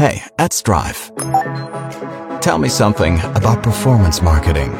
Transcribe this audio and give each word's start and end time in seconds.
Hey, 0.00 0.22
at 0.38 0.54
Strive. 0.54 1.12
Tell 2.40 2.56
me 2.56 2.70
something 2.70 3.20
about 3.34 3.62
performance 3.62 4.22
marketing. 4.22 4.72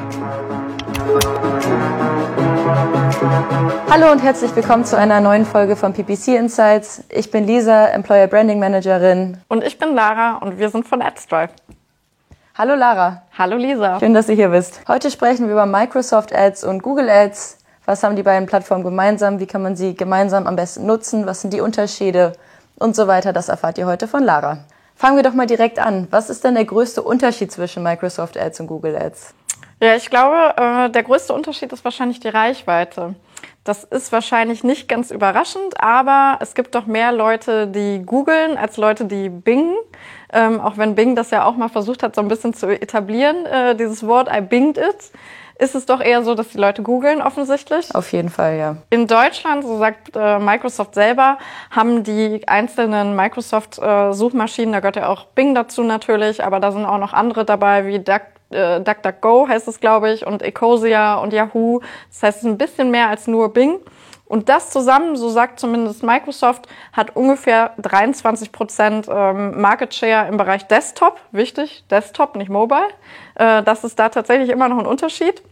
Hallo 3.90 4.12
und 4.12 4.22
herzlich 4.22 4.56
willkommen 4.56 4.86
zu 4.86 4.96
einer 4.96 5.20
neuen 5.20 5.44
Folge 5.44 5.76
von 5.76 5.92
PPC 5.92 6.28
Insights. 6.28 7.04
Ich 7.10 7.30
bin 7.30 7.46
Lisa, 7.46 7.88
Employer 7.88 8.28
Branding 8.28 8.58
Managerin. 8.58 9.36
Und 9.48 9.62
ich 9.62 9.78
bin 9.78 9.94
Lara 9.94 10.38
und 10.38 10.58
wir 10.58 10.70
sind 10.70 10.88
von 10.88 11.02
AdStrive. 11.02 11.50
Hallo 12.54 12.74
Lara. 12.74 13.20
Hallo 13.36 13.58
Lisa. 13.58 14.00
Schön, 14.00 14.14
dass 14.14 14.26
du 14.26 14.32
hier 14.32 14.48
bist. 14.48 14.80
Heute 14.88 15.10
sprechen 15.10 15.48
wir 15.48 15.52
über 15.52 15.66
Microsoft 15.66 16.34
Ads 16.34 16.64
und 16.64 16.82
Google 16.82 17.10
Ads. 17.10 17.58
Was 17.84 18.02
haben 18.02 18.16
die 18.16 18.22
beiden 18.22 18.48
Plattformen 18.48 18.84
gemeinsam? 18.84 19.38
Wie 19.38 19.46
kann 19.46 19.60
man 19.60 19.76
sie 19.76 19.94
gemeinsam 19.94 20.46
am 20.46 20.56
besten 20.56 20.86
nutzen? 20.86 21.26
Was 21.26 21.42
sind 21.42 21.52
die 21.52 21.60
Unterschiede? 21.60 22.32
Und 22.76 22.96
so 22.96 23.06
weiter. 23.06 23.34
Das 23.34 23.50
erfahrt 23.50 23.76
ihr 23.76 23.84
heute 23.84 24.08
von 24.08 24.22
Lara. 24.22 24.60
Fangen 25.00 25.16
wir 25.16 25.22
doch 25.22 25.32
mal 25.32 25.46
direkt 25.46 25.78
an. 25.78 26.08
Was 26.10 26.28
ist 26.28 26.44
denn 26.44 26.54
der 26.54 26.66
größte 26.66 27.00
Unterschied 27.00 27.50
zwischen 27.50 27.82
Microsoft 27.82 28.36
Ads 28.36 28.60
und 28.60 28.66
Google 28.66 28.94
Ads? 28.96 29.32
Ja, 29.82 29.96
ich 29.96 30.10
glaube, 30.10 30.52
äh, 30.58 30.90
der 30.90 31.02
größte 31.02 31.32
Unterschied 31.32 31.72
ist 31.72 31.82
wahrscheinlich 31.86 32.20
die 32.20 32.28
Reichweite. 32.28 33.14
Das 33.64 33.82
ist 33.84 34.12
wahrscheinlich 34.12 34.62
nicht 34.62 34.90
ganz 34.90 35.10
überraschend, 35.10 35.80
aber 35.82 36.36
es 36.42 36.52
gibt 36.52 36.74
doch 36.74 36.84
mehr 36.84 37.12
Leute, 37.12 37.66
die 37.66 38.02
googeln, 38.04 38.58
als 38.58 38.76
Leute, 38.76 39.06
die 39.06 39.30
bingen. 39.30 39.74
Ähm, 40.34 40.60
auch 40.60 40.76
wenn 40.76 40.94
Bing 40.94 41.16
das 41.16 41.30
ja 41.30 41.46
auch 41.46 41.56
mal 41.56 41.70
versucht 41.70 42.02
hat, 42.02 42.14
so 42.14 42.20
ein 42.20 42.28
bisschen 42.28 42.52
zu 42.52 42.66
etablieren, 42.66 43.46
äh, 43.46 43.74
dieses 43.74 44.06
Wort 44.06 44.28
I 44.30 44.42
binged 44.42 44.76
it 44.76 45.12
ist 45.60 45.74
es 45.74 45.86
doch 45.86 46.00
eher 46.00 46.22
so, 46.22 46.34
dass 46.34 46.48
die 46.48 46.58
Leute 46.58 46.82
googeln 46.82 47.20
offensichtlich. 47.20 47.94
Auf 47.94 48.12
jeden 48.12 48.30
Fall, 48.30 48.56
ja. 48.56 48.76
In 48.88 49.06
Deutschland, 49.06 49.62
so 49.62 49.78
sagt 49.78 50.16
äh, 50.16 50.38
Microsoft 50.38 50.94
selber, 50.94 51.38
haben 51.70 52.02
die 52.02 52.42
einzelnen 52.48 53.14
Microsoft-Suchmaschinen, 53.14 54.72
äh, 54.72 54.76
da 54.76 54.80
gehört 54.80 54.96
ja 54.96 55.08
auch 55.08 55.26
Bing 55.26 55.54
dazu 55.54 55.82
natürlich, 55.82 56.42
aber 56.42 56.60
da 56.60 56.72
sind 56.72 56.86
auch 56.86 56.98
noch 56.98 57.12
andere 57.12 57.44
dabei, 57.44 57.86
wie 57.86 57.98
Duck, 57.98 58.22
äh, 58.50 58.80
DuckDuckGo 58.80 59.48
heißt 59.48 59.68
es, 59.68 59.80
glaube 59.80 60.12
ich, 60.12 60.26
und 60.26 60.42
Ecosia 60.42 61.16
und 61.16 61.32
Yahoo. 61.32 61.80
Das 62.08 62.22
heißt, 62.22 62.38
es 62.38 62.44
ist 62.44 62.48
ein 62.48 62.58
bisschen 62.58 62.90
mehr 62.90 63.08
als 63.08 63.26
nur 63.26 63.52
Bing. 63.52 63.80
Und 64.30 64.48
das 64.48 64.70
zusammen, 64.70 65.16
so 65.16 65.28
sagt 65.28 65.58
zumindest 65.58 66.04
Microsoft, 66.04 66.68
hat 66.92 67.16
ungefähr 67.16 67.72
23 67.78 68.52
Prozent 68.52 69.08
ähm, 69.10 69.60
Market 69.60 69.92
Share 69.92 70.28
im 70.28 70.36
Bereich 70.36 70.68
Desktop. 70.68 71.20
Wichtig, 71.32 71.84
Desktop, 71.90 72.36
nicht 72.36 72.48
Mobile. 72.48 72.86
Äh, 73.34 73.64
das 73.64 73.82
ist 73.82 73.98
da 73.98 74.08
tatsächlich 74.08 74.50
immer 74.50 74.68
noch 74.68 74.78
ein 74.78 74.86
Unterschied. 74.86 75.42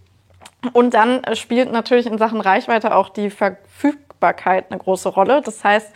Und 0.73 0.95
dann 0.95 1.25
äh, 1.25 1.35
spielt 1.35 1.73
natürlich 1.73 2.07
in 2.07 2.19
Sachen 2.19 2.41
Reichweite 2.41 2.95
auch 2.95 3.09
die 3.09 3.31
Verfügbarkeit 3.31 4.67
eine 4.71 4.79
große 4.79 5.09
Rolle. 5.09 5.43
Das 5.45 5.65
heißt, 5.65 5.93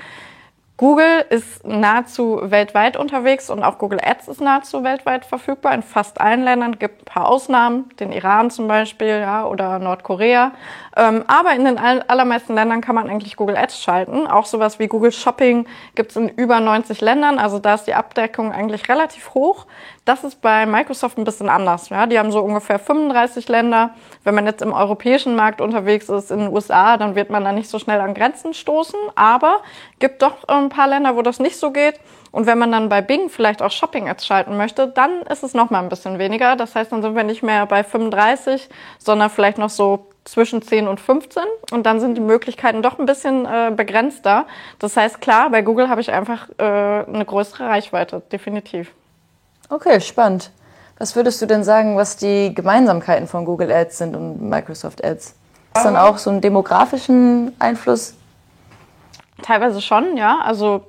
Google 0.83 1.25
ist 1.31 1.65
nahezu 1.65 2.41
weltweit 2.43 2.97
unterwegs 2.97 3.51
und 3.51 3.63
auch 3.63 3.79
Google 3.79 4.01
Ads 4.03 4.27
ist 4.27 4.41
nahezu 4.41 4.83
weltweit 4.83 5.25
verfügbar 5.25 5.73
in 5.75 5.83
fast 5.85 6.21
allen 6.21 6.43
Ländern. 6.43 6.77
Gibt 6.77 7.03
ein 7.03 7.05
paar 7.05 7.29
Ausnahmen, 7.29 7.89
den 8.01 8.11
Iran 8.11 8.51
zum 8.51 8.67
Beispiel 8.67 9.21
ja, 9.21 9.47
oder 9.47 9.79
Nordkorea. 9.79 10.51
Ähm, 10.95 11.25
aber 11.27 11.53
in 11.55 11.65
den 11.65 11.79
allermeisten 11.79 12.55
Ländern 12.55 12.83
kann 12.83 12.95
man 12.95 13.09
eigentlich 13.09 13.37
Google 13.37 13.57
Ads 13.57 13.83
schalten. 13.83 14.27
Auch 14.27 14.45
sowas 14.47 14.79
wie 14.79 14.89
Google 14.89 15.13
Shopping 15.13 15.67
gibt 15.95 16.11
es 16.11 16.17
in 16.17 16.29
über 16.29 16.61
90 16.61 17.01
Ländern. 17.01 17.39
Also 17.39 17.59
da 17.59 17.75
ist 17.75 17.85
die 17.85 17.95
Abdeckung 17.95 18.53
eigentlich 18.53 18.89
relativ 18.89 19.35
hoch. 19.35 19.67
Das 20.05 20.25
ist 20.25 20.43
bei 20.43 20.67
Microsoft 20.67 21.17
ein 21.17 21.25
bisschen 21.25 21.49
anders. 21.49 21.89
Ja, 21.89 22.07
die 22.07 22.19
haben 22.19 22.31
so 22.31 22.41
ungefähr 22.41 22.79
35 22.79 23.49
Länder. 23.49 23.91
Wenn 24.25 24.35
man 24.35 24.45
jetzt 24.47 24.61
im 24.61 24.73
europäischen 24.73 25.35
Markt 25.35 25.61
unterwegs 25.61 26.09
ist, 26.09 26.31
in 26.31 26.41
den 26.41 26.49
USA, 26.49 26.97
dann 26.99 27.15
wird 27.15 27.31
man 27.31 27.45
da 27.45 27.53
nicht 27.53 27.71
so 27.71 27.79
schnell 27.79 28.01
an 28.01 28.13
Grenzen 28.13 28.53
stoßen. 28.53 28.99
Aber 29.15 29.63
gibt 29.99 30.21
doch 30.21 30.47
ein 30.49 30.69
paar 30.69 30.89
Länder, 30.89 31.17
wo 31.17 31.23
das 31.23 31.41
nicht 31.41 31.57
so 31.57 31.71
geht. 31.71 32.01
Und 32.33 32.47
wenn 32.47 32.59
man 32.59 32.73
dann 32.73 32.89
bei 32.89 33.01
Bing 33.03 33.29
vielleicht 33.29 33.63
auch 33.63 33.71
Shopping-Ads 33.71 34.27
schalten 34.27 34.57
möchte, 34.57 34.89
dann 34.89 35.23
ist 35.23 35.43
es 35.43 35.55
noch 35.55 35.71
mal 35.71 35.83
ein 35.83 35.89
bisschen 35.89 36.19
weniger. 36.19 36.57
Das 36.57 36.75
heißt, 36.75 36.91
dann 36.93 37.03
sind 37.03 37.15
wir 37.15 37.25
nicht 37.25 37.43
mehr 37.43 37.67
bei 37.67 37.85
35, 37.85 38.69
sondern 38.99 39.31
vielleicht 39.31 39.59
noch 39.59 39.71
so 39.71 40.12
zwischen 40.25 40.63
10 40.63 40.89
und 40.89 41.01
15 41.01 41.43
und 41.73 41.85
dann 41.85 42.01
sind 42.01 42.15
die 42.15 42.21
Möglichkeiten 42.21 42.83
doch 42.83 42.99
ein 42.99 43.07
bisschen 43.07 43.45
äh, 43.45 43.73
begrenzter. 43.75 44.47
Das 44.79 44.97
heißt, 44.97 45.21
klar, 45.21 45.51
bei 45.51 45.63
Google 45.63 45.89
habe 45.89 46.01
ich 46.01 46.13
einfach 46.13 46.49
äh, 46.59 46.63
eine 46.63 47.25
größere 47.25 47.65
Reichweite, 47.65 48.23
definitiv. 48.31 48.93
Okay, 49.69 50.01
spannend. 50.01 50.51
Was 50.99 51.17
würdest 51.17 51.43
du 51.43 51.47
denn 51.47 51.65
sagen, 51.65 51.97
was 51.97 52.17
die 52.17 52.55
Gemeinsamkeiten 52.55 53.27
von 53.27 53.45
Google 53.45 53.73
Ads 53.73 53.99
sind 53.99 54.15
und 54.15 54.41
Microsoft 54.49 55.05
Ads? 55.05 55.35
Ist 55.75 55.85
dann 55.85 55.97
auch 55.97 56.19
so 56.19 56.31
einen 56.31 56.41
demografischen 56.41 57.57
Einfluss? 57.59 58.15
Teilweise 59.43 59.81
schon, 59.81 60.17
ja. 60.17 60.39
Also 60.45 60.83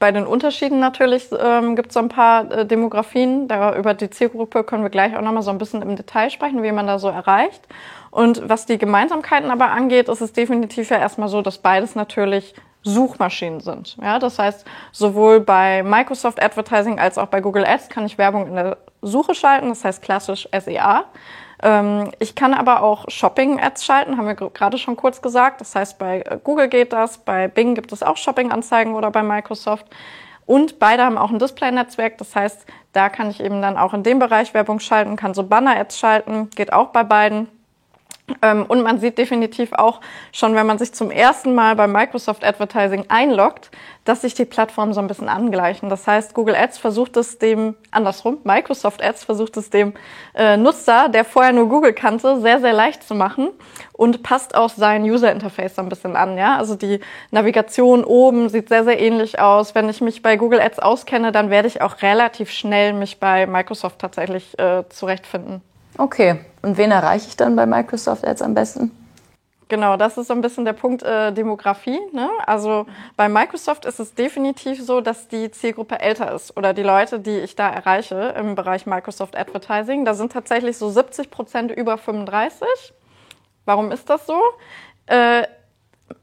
bei 0.00 0.12
den 0.12 0.26
Unterschieden 0.26 0.80
natürlich 0.80 1.28
ähm, 1.38 1.76
gibt 1.76 1.88
es 1.88 1.94
so 1.94 2.00
ein 2.00 2.08
paar 2.08 2.50
äh, 2.50 2.66
Demografien. 2.66 3.48
Da, 3.48 3.76
über 3.76 3.92
die 3.92 4.08
Zielgruppe 4.08 4.64
können 4.64 4.82
wir 4.82 4.90
gleich 4.90 5.14
auch 5.14 5.20
nochmal 5.20 5.42
so 5.42 5.50
ein 5.50 5.58
bisschen 5.58 5.82
im 5.82 5.94
Detail 5.94 6.30
sprechen, 6.30 6.62
wie 6.62 6.72
man 6.72 6.86
da 6.86 6.98
so 6.98 7.08
erreicht. 7.08 7.60
Und 8.10 8.48
was 8.48 8.66
die 8.66 8.78
Gemeinsamkeiten 8.78 9.50
aber 9.50 9.70
angeht, 9.70 10.08
ist 10.08 10.20
es 10.20 10.32
definitiv 10.32 10.90
ja 10.90 10.98
erstmal 10.98 11.28
so, 11.28 11.42
dass 11.42 11.58
beides 11.58 11.94
natürlich 11.94 12.54
Suchmaschinen 12.82 13.60
sind. 13.60 13.96
Ja, 14.02 14.18
das 14.18 14.38
heißt, 14.38 14.66
sowohl 14.90 15.40
bei 15.40 15.82
Microsoft 15.82 16.42
Advertising 16.42 16.98
als 16.98 17.18
auch 17.18 17.26
bei 17.26 17.40
Google 17.40 17.64
Ads 17.64 17.88
kann 17.88 18.06
ich 18.06 18.16
Werbung 18.16 18.46
in 18.46 18.54
der 18.54 18.78
Suche 19.02 19.34
schalten, 19.34 19.68
das 19.68 19.84
heißt 19.84 20.02
klassisch 20.02 20.48
SEA. 20.58 21.04
Ähm, 21.62 22.10
ich 22.18 22.34
kann 22.34 22.54
aber 22.54 22.82
auch 22.82 23.04
Shopping-Ads 23.08 23.84
schalten, 23.84 24.16
haben 24.16 24.26
wir 24.26 24.34
gerade 24.34 24.78
schon 24.78 24.96
kurz 24.96 25.20
gesagt. 25.20 25.60
Das 25.60 25.74
heißt, 25.74 25.98
bei 25.98 26.22
äh, 26.22 26.38
Google 26.42 26.68
geht 26.68 26.92
das, 26.92 27.18
bei 27.18 27.48
Bing 27.48 27.74
gibt 27.74 27.92
es 27.92 28.02
auch 28.02 28.16
Shopping-Anzeigen 28.16 28.94
oder 28.94 29.10
bei 29.10 29.22
Microsoft. 29.22 29.86
Und 30.46 30.78
beide 30.78 31.04
haben 31.04 31.18
auch 31.18 31.30
ein 31.30 31.38
Display-Netzwerk. 31.38 32.18
Das 32.18 32.34
heißt, 32.34 32.66
da 32.92 33.08
kann 33.08 33.30
ich 33.30 33.40
eben 33.40 33.62
dann 33.62 33.76
auch 33.76 33.94
in 33.94 34.02
dem 34.02 34.18
Bereich 34.18 34.54
Werbung 34.54 34.80
schalten, 34.80 35.16
kann 35.16 35.34
so 35.34 35.44
Banner-Ads 35.44 35.98
schalten, 35.98 36.50
geht 36.50 36.72
auch 36.72 36.88
bei 36.88 37.04
beiden. 37.04 37.48
Ähm, 38.42 38.64
und 38.66 38.82
man 38.82 38.98
sieht 39.00 39.18
definitiv 39.18 39.72
auch 39.72 40.00
schon, 40.32 40.54
wenn 40.54 40.66
man 40.66 40.78
sich 40.78 40.92
zum 40.92 41.10
ersten 41.10 41.54
Mal 41.54 41.76
bei 41.76 41.86
Microsoft 41.86 42.44
Advertising 42.44 43.04
einloggt, 43.08 43.70
dass 44.04 44.22
sich 44.22 44.34
die 44.34 44.44
Plattformen 44.44 44.92
so 44.92 45.00
ein 45.00 45.06
bisschen 45.06 45.28
angleichen. 45.28 45.90
Das 45.90 46.06
heißt, 46.06 46.34
Google 46.34 46.56
Ads 46.56 46.78
versucht 46.78 47.16
es 47.16 47.38
dem, 47.38 47.76
andersrum, 47.90 48.38
Microsoft 48.44 49.02
Ads 49.02 49.24
versucht 49.24 49.56
es 49.56 49.70
dem 49.70 49.92
äh, 50.34 50.56
Nutzer, 50.56 51.08
der 51.08 51.24
vorher 51.24 51.52
nur 51.52 51.68
Google 51.68 51.92
kannte, 51.92 52.40
sehr, 52.40 52.60
sehr 52.60 52.72
leicht 52.72 53.02
zu 53.02 53.14
machen 53.14 53.50
und 53.92 54.22
passt 54.22 54.54
auch 54.54 54.70
sein 54.70 55.02
User 55.02 55.30
Interface 55.30 55.76
so 55.76 55.82
ein 55.82 55.88
bisschen 55.88 56.16
an. 56.16 56.38
Ja? 56.38 56.56
Also 56.56 56.74
die 56.74 57.00
Navigation 57.30 58.04
oben 58.04 58.48
sieht 58.48 58.68
sehr, 58.68 58.84
sehr 58.84 59.00
ähnlich 59.00 59.38
aus. 59.38 59.74
Wenn 59.74 59.88
ich 59.88 60.00
mich 60.00 60.22
bei 60.22 60.36
Google 60.36 60.60
Ads 60.60 60.78
auskenne, 60.78 61.32
dann 61.32 61.50
werde 61.50 61.68
ich 61.68 61.82
auch 61.82 62.00
relativ 62.02 62.50
schnell 62.50 62.94
mich 62.94 63.20
bei 63.20 63.46
Microsoft 63.46 63.98
tatsächlich 63.98 64.58
äh, 64.58 64.84
zurechtfinden. 64.88 65.62
Okay, 66.00 66.40
und 66.62 66.78
wen 66.78 66.92
erreiche 66.92 67.28
ich 67.28 67.36
dann 67.36 67.54
bei 67.56 67.66
Microsoft 67.66 68.26
Ads 68.26 68.40
am 68.40 68.54
besten? 68.54 68.90
Genau, 69.68 69.98
das 69.98 70.16
ist 70.16 70.28
so 70.28 70.32
ein 70.32 70.40
bisschen 70.40 70.64
der 70.64 70.72
Punkt 70.72 71.02
äh, 71.02 71.30
Demografie. 71.30 71.98
Ne? 72.12 72.30
Also 72.46 72.86
bei 73.18 73.28
Microsoft 73.28 73.84
ist 73.84 74.00
es 74.00 74.14
definitiv 74.14 74.82
so, 74.82 75.02
dass 75.02 75.28
die 75.28 75.50
Zielgruppe 75.50 76.00
älter 76.00 76.34
ist 76.34 76.56
oder 76.56 76.72
die 76.72 76.82
Leute, 76.82 77.20
die 77.20 77.40
ich 77.40 77.54
da 77.54 77.68
erreiche 77.68 78.34
im 78.38 78.54
Bereich 78.54 78.86
Microsoft 78.86 79.36
Advertising, 79.36 80.06
da 80.06 80.14
sind 80.14 80.32
tatsächlich 80.32 80.78
so 80.78 80.88
70 80.88 81.30
Prozent 81.30 81.70
über 81.70 81.98
35. 81.98 82.66
Warum 83.66 83.92
ist 83.92 84.08
das 84.08 84.26
so? 84.26 84.40
Äh, 85.04 85.42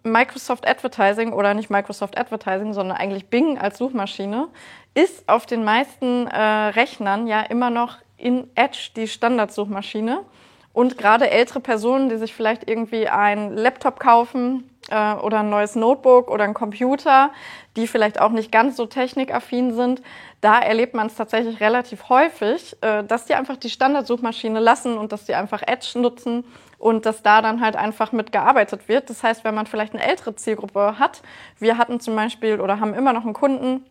Microsoft 0.01 0.67
Advertising 0.67 1.33
oder 1.33 1.53
nicht 1.53 1.69
Microsoft 1.69 2.17
Advertising, 2.17 2.73
sondern 2.73 2.97
eigentlich 2.97 3.27
Bing 3.27 3.59
als 3.59 3.77
Suchmaschine 3.77 4.47
ist 4.95 5.29
auf 5.29 5.45
den 5.45 5.63
meisten 5.63 6.25
äh, 6.25 6.41
Rechnern 6.41 7.27
ja 7.27 7.41
immer 7.41 7.69
noch 7.69 7.97
in 8.17 8.49
Edge 8.55 8.89
die 8.95 9.07
Standardsuchmaschine. 9.07 10.25
Und 10.73 10.97
gerade 10.97 11.31
ältere 11.31 11.59
Personen, 11.59 12.07
die 12.09 12.17
sich 12.17 12.35
vielleicht 12.35 12.69
irgendwie 12.69 13.07
ein 13.07 13.55
Laptop 13.55 13.99
kaufen 13.99 14.69
äh, 14.91 15.13
oder 15.15 15.39
ein 15.39 15.49
neues 15.49 15.75
Notebook 15.75 16.29
oder 16.29 16.43
ein 16.43 16.53
Computer, 16.53 17.31
die 17.75 17.87
vielleicht 17.87 18.21
auch 18.21 18.29
nicht 18.29 18.51
ganz 18.51 18.77
so 18.77 18.85
technikaffin 18.85 19.73
sind, 19.73 20.03
da 20.39 20.59
erlebt 20.59 20.93
man 20.93 21.07
es 21.07 21.15
tatsächlich 21.15 21.59
relativ 21.61 22.09
häufig, 22.09 22.77
äh, 22.81 23.03
dass 23.03 23.25
die 23.25 23.33
einfach 23.33 23.57
die 23.57 23.71
Standardsuchmaschine 23.71 24.59
lassen 24.59 24.99
und 24.99 25.11
dass 25.11 25.25
die 25.25 25.33
einfach 25.33 25.63
Edge 25.65 25.99
nutzen 25.99 26.43
und 26.77 27.07
dass 27.07 27.23
da 27.23 27.41
dann 27.41 27.61
halt 27.61 27.75
einfach 27.75 28.11
mitgearbeitet 28.11 28.87
wird. 28.87 29.09
Das 29.09 29.23
heißt, 29.23 29.43
wenn 29.43 29.55
man 29.55 29.65
vielleicht 29.65 29.93
eine 29.93 30.07
ältere 30.07 30.35
Zielgruppe 30.35 30.99
hat, 30.99 31.23
wir 31.57 31.79
hatten 31.79 31.99
zum 31.99 32.15
Beispiel 32.15 32.61
oder 32.61 32.79
haben 32.79 32.93
immer 32.93 33.13
noch 33.13 33.25
einen 33.25 33.33
Kunden, 33.33 33.83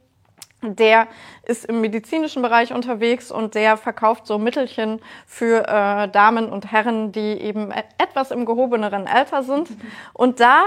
der 0.63 1.07
ist 1.45 1.65
im 1.67 1.81
medizinischen 1.81 2.43
Bereich 2.43 2.73
unterwegs 2.73 3.31
und 3.31 3.55
der 3.55 3.77
verkauft 3.77 4.27
so 4.27 4.39
Mittelchen 4.39 5.01
für 5.27 5.67
äh, 5.69 6.09
Damen 6.09 6.49
und 6.49 6.73
Herren, 6.73 7.13
die 7.13 7.41
eben 7.41 7.71
e-, 7.71 7.85
etwas 7.99 8.31
im 8.31 8.47
gehobeneren 8.47 9.07
Alter 9.07 9.43
sind. 9.43 9.69
Und 10.13 10.41
da 10.41 10.63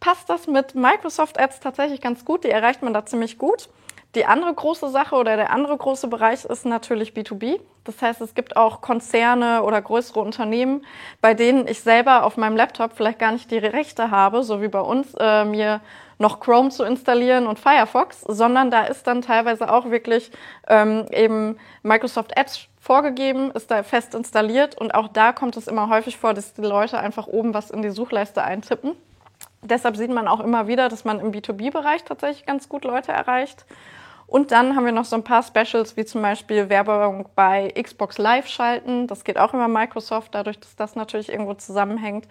passt 0.00 0.28
das 0.28 0.46
mit 0.46 0.74
Microsoft 0.74 1.40
Ads 1.40 1.60
tatsächlich 1.60 2.00
ganz 2.00 2.24
gut. 2.24 2.44
Die 2.44 2.50
erreicht 2.50 2.82
man 2.82 2.92
da 2.92 3.06
ziemlich 3.06 3.38
gut. 3.38 3.68
Die 4.14 4.26
andere 4.26 4.52
große 4.52 4.90
Sache 4.90 5.14
oder 5.14 5.36
der 5.36 5.50
andere 5.50 5.76
große 5.76 6.08
Bereich 6.08 6.44
ist 6.44 6.66
natürlich 6.66 7.12
B2B. 7.12 7.60
Das 7.84 8.02
heißt, 8.02 8.20
es 8.20 8.34
gibt 8.34 8.56
auch 8.56 8.82
Konzerne 8.82 9.62
oder 9.62 9.80
größere 9.80 10.20
Unternehmen, 10.20 10.84
bei 11.22 11.32
denen 11.32 11.66
ich 11.66 11.80
selber 11.80 12.24
auf 12.24 12.36
meinem 12.36 12.56
Laptop 12.56 12.92
vielleicht 12.94 13.18
gar 13.18 13.32
nicht 13.32 13.50
die 13.50 13.58
Rechte 13.58 14.10
habe, 14.10 14.42
so 14.42 14.60
wie 14.60 14.68
bei 14.68 14.80
uns, 14.80 15.14
äh, 15.18 15.44
mir 15.46 15.80
noch 16.22 16.40
Chrome 16.40 16.70
zu 16.70 16.84
installieren 16.84 17.46
und 17.46 17.58
Firefox, 17.58 18.22
sondern 18.22 18.70
da 18.70 18.84
ist 18.84 19.06
dann 19.06 19.20
teilweise 19.20 19.70
auch 19.70 19.90
wirklich 19.90 20.30
ähm, 20.68 21.04
eben 21.10 21.58
Microsoft 21.82 22.38
Ads 22.38 22.68
vorgegeben, 22.80 23.50
ist 23.50 23.70
da 23.70 23.82
fest 23.82 24.14
installiert 24.14 24.78
und 24.78 24.94
auch 24.94 25.08
da 25.08 25.32
kommt 25.32 25.56
es 25.56 25.68
immer 25.68 25.88
häufig 25.90 26.16
vor, 26.16 26.32
dass 26.32 26.54
die 26.54 26.62
Leute 26.62 26.98
einfach 26.98 27.26
oben 27.26 27.52
was 27.52 27.70
in 27.70 27.82
die 27.82 27.90
Suchleiste 27.90 28.42
eintippen. 28.42 28.92
Deshalb 29.62 29.96
sieht 29.96 30.10
man 30.10 30.26
auch 30.26 30.40
immer 30.40 30.66
wieder, 30.66 30.88
dass 30.88 31.04
man 31.04 31.20
im 31.20 31.32
B2B-Bereich 31.32 32.04
tatsächlich 32.04 32.46
ganz 32.46 32.68
gut 32.68 32.84
Leute 32.84 33.12
erreicht. 33.12 33.64
Und 34.26 34.50
dann 34.50 34.74
haben 34.74 34.86
wir 34.86 34.92
noch 34.92 35.04
so 35.04 35.14
ein 35.14 35.24
paar 35.24 35.42
Specials, 35.42 35.96
wie 35.98 36.06
zum 36.06 36.22
Beispiel 36.22 36.70
Werbung 36.70 37.28
bei 37.34 37.70
Xbox 37.80 38.16
Live 38.16 38.48
schalten. 38.48 39.06
Das 39.06 39.24
geht 39.24 39.38
auch 39.38 39.52
über 39.52 39.68
Microsoft, 39.68 40.34
dadurch, 40.34 40.58
dass 40.58 40.74
das 40.74 40.96
natürlich 40.96 41.28
irgendwo 41.28 41.52
zusammenhängt. 41.52 42.26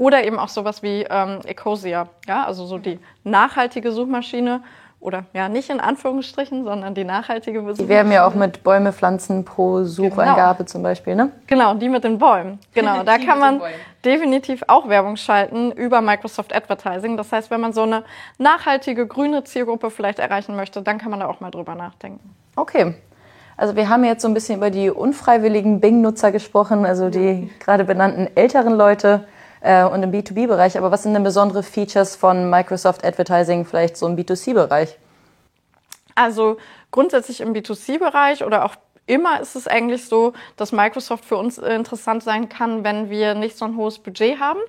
Oder 0.00 0.24
eben 0.24 0.38
auch 0.38 0.48
sowas 0.48 0.82
wie 0.82 1.04
ähm, 1.10 1.40
Ecosia, 1.44 2.08
ja, 2.26 2.44
also 2.44 2.64
so 2.64 2.78
die 2.78 2.98
nachhaltige 3.22 3.92
Suchmaschine, 3.92 4.62
oder 4.98 5.24
ja, 5.34 5.50
nicht 5.50 5.68
in 5.68 5.78
Anführungsstrichen, 5.78 6.64
sondern 6.64 6.94
die 6.94 7.04
nachhaltige 7.04 7.60
Besuche. 7.60 7.82
Die 7.82 7.88
werben 7.90 8.10
ja 8.10 8.26
auch 8.26 8.34
mit 8.34 8.62
Bäume 8.62 8.94
pflanzen 8.94 9.44
pro 9.44 9.82
Sucheingabe 9.84 10.58
genau. 10.58 10.68
zum 10.68 10.82
Beispiel, 10.82 11.16
ne? 11.16 11.32
Genau, 11.46 11.74
die 11.74 11.90
mit 11.90 12.04
den 12.04 12.18
Bäumen. 12.18 12.58
Genau, 12.72 13.02
da 13.04 13.18
kann 13.18 13.38
man 13.38 13.60
definitiv 14.02 14.62
auch 14.68 14.88
Werbung 14.88 15.16
schalten 15.16 15.70
über 15.72 16.00
Microsoft 16.00 16.54
Advertising. 16.54 17.18
Das 17.18 17.30
heißt, 17.30 17.50
wenn 17.50 17.60
man 17.60 17.74
so 17.74 17.82
eine 17.82 18.04
nachhaltige 18.38 19.06
grüne 19.06 19.44
Zielgruppe 19.44 19.90
vielleicht 19.90 20.18
erreichen 20.18 20.56
möchte, 20.56 20.80
dann 20.80 20.96
kann 20.96 21.10
man 21.10 21.20
da 21.20 21.26
auch 21.26 21.40
mal 21.40 21.50
drüber 21.50 21.74
nachdenken. 21.74 22.34
Okay. 22.56 22.94
Also 23.58 23.76
wir 23.76 23.90
haben 23.90 24.04
jetzt 24.04 24.22
so 24.22 24.28
ein 24.28 24.34
bisschen 24.34 24.56
über 24.56 24.70
die 24.70 24.88
unfreiwilligen 24.88 25.80
Bing-Nutzer 25.80 26.32
gesprochen, 26.32 26.86
also 26.86 27.10
die 27.10 27.50
gerade 27.60 27.84
benannten 27.84 28.28
älteren 28.34 28.74
Leute 28.74 29.26
äh, 29.60 29.84
und 29.84 30.02
im 30.02 30.12
B2B-Bereich. 30.12 30.76
Aber 30.78 30.90
was 30.90 31.02
sind 31.02 31.14
denn 31.14 31.22
besondere 31.22 31.62
Features 31.62 32.16
von 32.16 32.50
Microsoft 32.50 33.04
Advertising, 33.04 33.64
vielleicht 33.64 33.96
so 33.96 34.06
im 34.06 34.16
B2C-Bereich? 34.16 34.96
Also 36.14 36.58
grundsätzlich 36.90 37.40
im 37.40 37.52
B2C-Bereich 37.54 38.44
oder 38.44 38.64
auch 38.64 38.74
immer 39.06 39.40
ist 39.40 39.56
es 39.56 39.66
eigentlich 39.66 40.04
so, 40.04 40.32
dass 40.56 40.72
Microsoft 40.72 41.24
für 41.24 41.36
uns 41.36 41.58
interessant 41.58 42.22
sein 42.22 42.48
kann, 42.48 42.84
wenn 42.84 43.10
wir 43.10 43.34
nicht 43.34 43.58
so 43.58 43.64
ein 43.64 43.76
hohes 43.76 43.98
Budget 43.98 44.38
haben 44.38 44.60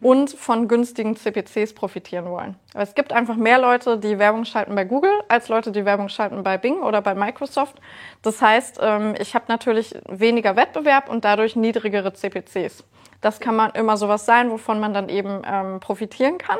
und 0.00 0.30
von 0.30 0.68
günstigen 0.68 1.16
CPCs 1.16 1.74
profitieren 1.74 2.26
wollen. 2.26 2.56
Aber 2.74 2.82
es 2.82 2.94
gibt 2.94 3.12
einfach 3.12 3.36
mehr 3.36 3.58
Leute, 3.58 3.98
die 3.98 4.18
Werbung 4.18 4.44
schalten 4.44 4.74
bei 4.74 4.84
Google, 4.84 5.10
als 5.28 5.48
Leute, 5.48 5.72
die 5.72 5.84
Werbung 5.84 6.08
schalten 6.08 6.42
bei 6.42 6.58
Bing 6.58 6.82
oder 6.82 7.00
bei 7.00 7.14
Microsoft. 7.14 7.76
Das 8.22 8.42
heißt, 8.42 8.78
ähm, 8.82 9.14
ich 9.18 9.34
habe 9.34 9.46
natürlich 9.48 9.94
weniger 10.06 10.56
Wettbewerb 10.56 11.08
und 11.08 11.24
dadurch 11.24 11.56
niedrigere 11.56 12.12
CPCs. 12.12 12.84
Das 13.20 13.40
kann 13.40 13.56
man 13.56 13.70
immer 13.72 13.96
sowas 13.96 14.26
sein, 14.26 14.50
wovon 14.50 14.80
man 14.80 14.94
dann 14.94 15.08
eben 15.08 15.42
ähm, 15.44 15.80
profitieren 15.80 16.38
kann. 16.38 16.58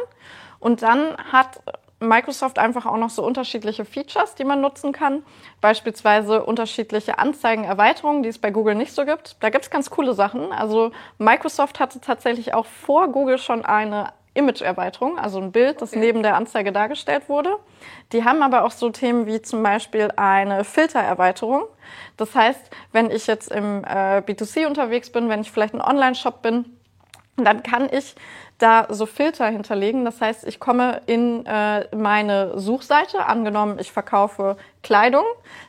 Und 0.58 0.82
dann 0.82 1.16
hat 1.30 1.60
Microsoft 2.00 2.58
einfach 2.58 2.86
auch 2.86 2.96
noch 2.96 3.10
so 3.10 3.24
unterschiedliche 3.24 3.84
Features, 3.84 4.34
die 4.34 4.44
man 4.44 4.60
nutzen 4.60 4.92
kann. 4.92 5.24
Beispielsweise 5.60 6.44
unterschiedliche 6.44 7.18
Anzeigenerweiterungen, 7.18 8.22
die 8.22 8.28
es 8.28 8.38
bei 8.38 8.50
Google 8.50 8.76
nicht 8.76 8.92
so 8.92 9.04
gibt. 9.04 9.36
Da 9.40 9.50
gibt 9.50 9.64
es 9.64 9.70
ganz 9.70 9.90
coole 9.90 10.14
Sachen. 10.14 10.52
Also 10.52 10.92
Microsoft 11.18 11.80
hatte 11.80 12.00
tatsächlich 12.00 12.54
auch 12.54 12.66
vor 12.66 13.08
Google 13.08 13.38
schon 13.38 13.64
eine 13.64 14.12
Image-Erweiterung, 14.38 15.18
also 15.18 15.40
ein 15.40 15.52
Bild, 15.52 15.82
das 15.82 15.90
okay. 15.90 16.00
neben 16.00 16.22
der 16.22 16.36
Anzeige 16.36 16.72
dargestellt 16.72 17.28
wurde. 17.28 17.56
Die 18.12 18.24
haben 18.24 18.42
aber 18.42 18.64
auch 18.64 18.70
so 18.70 18.90
Themen 18.90 19.26
wie 19.26 19.42
zum 19.42 19.62
Beispiel 19.62 20.10
eine 20.16 20.64
Filtererweiterung. 20.64 21.64
Das 22.16 22.34
heißt, 22.34 22.70
wenn 22.92 23.10
ich 23.10 23.26
jetzt 23.26 23.50
im 23.50 23.84
äh, 23.84 24.18
B2C 24.18 24.66
unterwegs 24.66 25.10
bin, 25.10 25.28
wenn 25.28 25.40
ich 25.40 25.50
vielleicht 25.50 25.74
ein 25.74 25.82
Online-Shop 25.82 26.40
bin, 26.42 26.64
dann 27.36 27.62
kann 27.62 27.88
ich 27.92 28.14
da 28.58 28.86
so 28.90 29.06
Filter 29.06 29.46
hinterlegen. 29.46 30.04
Das 30.04 30.20
heißt, 30.20 30.46
ich 30.46 30.58
komme 30.58 31.00
in 31.06 31.46
äh, 31.46 31.94
meine 31.94 32.58
Suchseite, 32.58 33.26
angenommen, 33.26 33.78
ich 33.78 33.92
verkaufe 33.92 34.56
Kleidung, 34.82 35.24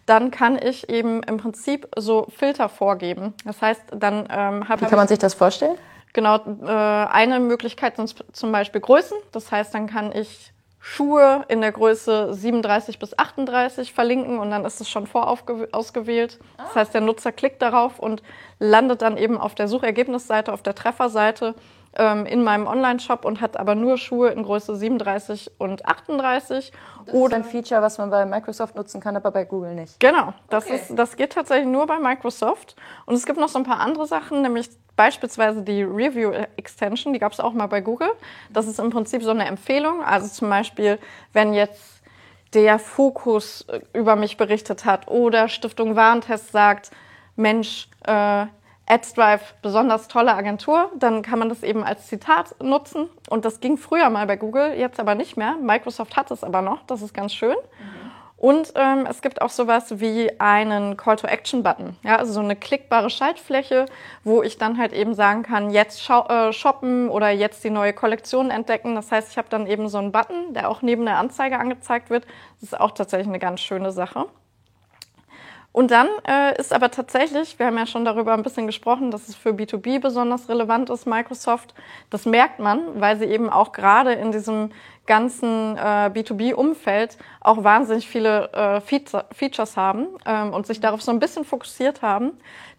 dann 0.05 0.31
kann 0.31 0.59
ich 0.61 0.89
eben 0.89 1.21
im 1.23 1.37
Prinzip 1.37 1.87
so 1.97 2.27
Filter 2.35 2.67
vorgeben. 2.67 3.33
Das 3.45 3.61
heißt, 3.61 3.81
dann 3.95 4.27
ähm, 4.29 4.67
habe 4.67 4.81
ich. 4.81 4.87
Wie 4.87 4.89
kann 4.89 4.97
man 4.97 5.07
sich 5.07 5.19
das 5.19 5.33
vorstellen? 5.33 5.77
Genau, 6.13 6.37
äh, 6.37 6.67
eine 6.67 7.39
Möglichkeit 7.39 7.97
sind 7.97 8.15
zum 8.33 8.51
Beispiel 8.51 8.81
Größen. 8.81 9.17
Das 9.31 9.51
heißt, 9.51 9.73
dann 9.73 9.87
kann 9.87 10.11
ich 10.11 10.53
Schuhe 10.79 11.43
in 11.49 11.61
der 11.61 11.73
Größe 11.73 12.33
37 12.33 12.99
bis 12.99 13.17
38 13.17 13.93
verlinken 13.93 14.39
und 14.39 14.49
dann 14.49 14.63
ist 14.63 14.79
es 14.79 14.89
schon 14.89 15.07
vorausgewählt. 15.07 16.39
Das 16.57 16.75
heißt, 16.75 16.93
der 16.93 17.01
Nutzer 17.01 17.33
klickt 17.33 17.61
darauf 17.61 17.99
und 17.99 18.23
landet 18.59 19.01
dann 19.01 19.17
eben 19.17 19.37
auf 19.37 19.55
der 19.55 19.67
Suchergebnisseite, 19.67 20.53
auf 20.53 20.63
der 20.63 20.75
Trefferseite 20.75 21.53
ähm, 21.95 22.25
in 22.25 22.43
meinem 22.43 22.67
Online-Shop 22.67 23.25
und 23.25 23.41
hat 23.41 23.57
aber 23.57 23.75
nur 23.75 23.97
Schuhe 23.97 24.29
in 24.29 24.43
Größe 24.43 24.75
37 24.75 25.51
und 25.57 25.85
38. 25.85 26.71
Das 27.05 27.13
Oder 27.13 27.37
ist 27.37 27.43
ein 27.45 27.49
Feature, 27.49 27.81
was 27.81 27.97
man 27.97 28.09
bei 28.09 28.25
Microsoft 28.25 28.75
nutzen 28.75 29.01
kann, 29.01 29.15
aber 29.15 29.31
bei 29.31 29.45
Google 29.45 29.73
nicht. 29.73 29.99
Genau, 29.99 30.33
das, 30.49 30.65
okay. 30.65 30.75
ist, 30.75 30.97
das 30.97 31.15
geht 31.15 31.33
tatsächlich 31.33 31.67
nur 31.67 31.87
bei 31.87 31.99
Microsoft. 31.99 32.75
Und 33.05 33.15
es 33.15 33.25
gibt 33.25 33.39
noch 33.39 33.49
so 33.49 33.59
ein 33.59 33.65
paar 33.65 33.79
andere 33.79 34.05
Sachen, 34.05 34.41
nämlich 34.41 34.69
beispielsweise 34.95 35.61
die 35.61 35.81
Review 35.83 36.31
Extension, 36.57 37.13
die 37.13 37.19
gab 37.19 37.31
es 37.31 37.39
auch 37.39 37.53
mal 37.53 37.67
bei 37.67 37.81
Google. 37.81 38.11
Das 38.49 38.67
ist 38.67 38.79
im 38.79 38.89
Prinzip 38.89 39.23
so 39.23 39.31
eine 39.31 39.45
Empfehlung. 39.45 40.03
Also 40.03 40.27
zum 40.27 40.49
Beispiel, 40.49 40.99
wenn 41.33 41.53
jetzt 41.53 42.03
der 42.53 42.79
Fokus 42.79 43.61
äh, 43.69 43.79
über 43.93 44.15
mich 44.15 44.37
berichtet 44.37 44.85
hat 44.85 45.07
oder 45.07 45.47
Stiftung 45.47 45.95
Warentest 45.95 46.51
sagt, 46.51 46.91
Mensch, 47.35 47.87
äh, 48.05 48.45
AdsDrive, 48.89 49.53
besonders 49.61 50.07
tolle 50.07 50.33
Agentur, 50.33 50.91
dann 50.97 51.21
kann 51.21 51.39
man 51.39 51.47
das 51.47 51.63
eben 51.63 51.83
als 51.83 52.07
Zitat 52.07 52.55
nutzen. 52.61 53.09
Und 53.29 53.45
das 53.45 53.59
ging 53.59 53.77
früher 53.77 54.09
mal 54.09 54.25
bei 54.25 54.35
Google, 54.35 54.73
jetzt 54.73 54.99
aber 54.99 55.15
nicht 55.15 55.37
mehr. 55.37 55.55
Microsoft 55.61 56.17
hat 56.17 56.31
es 56.31 56.43
aber 56.43 56.61
noch, 56.61 56.83
das 56.87 57.01
ist 57.01 57.13
ganz 57.13 57.33
schön. 57.33 57.55
Mhm. 57.55 58.09
Und 58.39 58.71
ähm, 58.75 59.05
es 59.09 59.21
gibt 59.21 59.41
auch 59.41 59.49
sowas 59.49 59.99
wie 59.99 60.31
einen 60.39 60.95
Call-to-Action-Button, 60.95 61.97
ja, 62.03 62.15
also 62.15 62.31
so 62.31 62.39
eine 62.39 62.55
klickbare 62.55 63.09
Schaltfläche, 63.09 63.85
wo 64.23 64.41
ich 64.41 64.57
dann 64.57 64.77
halt 64.77 64.93
eben 64.93 65.13
sagen 65.13 65.43
kann, 65.43 65.71
jetzt 65.71 66.09
äh, 66.09 66.53
shoppen 66.53 67.09
oder 67.09 67.31
jetzt 67.31 67.65
die 67.65 67.69
neue 67.69 67.91
Kollektion 67.91 68.49
entdecken. 68.49 68.95
Das 68.95 69.11
heißt, 69.11 69.31
ich 69.31 69.37
habe 69.37 69.49
dann 69.49 69.67
eben 69.67 69.89
so 69.89 69.97
einen 69.97 70.13
Button, 70.13 70.53
der 70.53 70.69
auch 70.69 70.81
neben 70.81 71.05
der 71.05 71.17
Anzeige 71.17 71.59
angezeigt 71.59 72.09
wird. 72.09 72.25
Das 72.61 72.71
ist 72.71 72.79
auch 72.79 72.91
tatsächlich 72.91 73.27
eine 73.27 73.39
ganz 73.39 73.59
schöne 73.59 73.91
Sache. 73.91 74.25
Und 75.71 75.91
dann 75.91 76.07
äh, 76.27 76.59
ist 76.59 76.73
aber 76.73 76.89
tatsächlich, 76.89 77.59
wir 77.59 77.67
haben 77.67 77.77
ja 77.77 77.85
schon 77.85 78.03
darüber 78.03 78.33
ein 78.33 78.41
bisschen 78.41 78.65
gesprochen, 78.65 79.11
dass 79.11 79.29
es 79.29 79.35
für 79.35 79.49
B2B 79.51 79.99
besonders 79.99 80.49
relevant 80.49 80.89
ist, 80.89 81.05
Microsoft. 81.05 81.75
Das 82.09 82.25
merkt 82.25 82.59
man, 82.59 82.99
weil 82.99 83.19
sie 83.19 83.25
eben 83.25 83.49
auch 83.49 83.71
gerade 83.71 84.13
in 84.13 84.31
diesem 84.31 84.71
ganzen 85.09 85.75
äh, 85.75 86.11
B2B-Umfeld 86.13 87.17
auch 87.41 87.63
wahnsinnig 87.63 88.07
viele 88.07 88.53
äh, 88.53 88.79
Feature, 88.79 89.25
Features 89.33 89.75
haben 89.75 90.07
ähm, 90.25 90.53
und 90.53 90.67
sich 90.67 90.79
darauf 90.79 91.01
so 91.01 91.11
ein 91.11 91.19
bisschen 91.19 91.43
fokussiert 91.43 92.03
haben. 92.03 92.33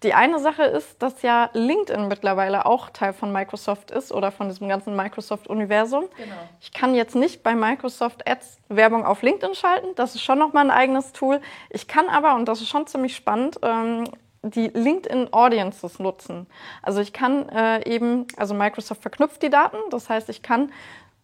Die 0.04 0.14
eine 0.14 0.38
Sache 0.38 0.62
ist, 0.62 1.02
dass 1.02 1.22
ja 1.22 1.50
LinkedIn 1.52 2.06
mittlerweile 2.06 2.66
auch 2.66 2.88
Teil 2.90 3.12
von 3.12 3.32
Microsoft 3.32 3.90
ist 3.90 4.12
oder 4.12 4.30
von 4.30 4.48
diesem 4.48 4.68
ganzen 4.68 4.94
Microsoft-Universum. 4.94 6.04
Genau. 6.16 6.34
Ich 6.60 6.72
kann 6.72 6.94
jetzt 6.94 7.16
nicht 7.16 7.42
bei 7.42 7.54
Microsoft 7.54 8.26
Ads 8.26 8.60
Werbung 8.68 9.04
auf 9.04 9.22
LinkedIn 9.22 9.56
schalten, 9.56 9.88
das 9.96 10.14
ist 10.14 10.22
schon 10.22 10.38
nochmal 10.38 10.64
ein 10.66 10.70
eigenes 10.70 11.12
Tool. 11.12 11.40
Ich 11.68 11.88
kann 11.88 12.08
aber, 12.08 12.36
und 12.36 12.46
das 12.46 12.60
ist 12.60 12.68
schon 12.68 12.86
ziemlich 12.86 13.16
spannend, 13.16 13.58
ähm, 13.62 14.04
die 14.42 14.68
LinkedIn 14.68 15.32
Audiences 15.32 15.98
nutzen. 15.98 16.46
Also 16.80 17.00
ich 17.00 17.12
kann 17.12 17.48
äh, 17.48 17.86
eben, 17.92 18.26
also 18.36 18.54
Microsoft 18.54 19.02
verknüpft 19.02 19.42
die 19.42 19.50
Daten, 19.50 19.76
das 19.90 20.08
heißt, 20.08 20.28
ich 20.28 20.42
kann 20.42 20.70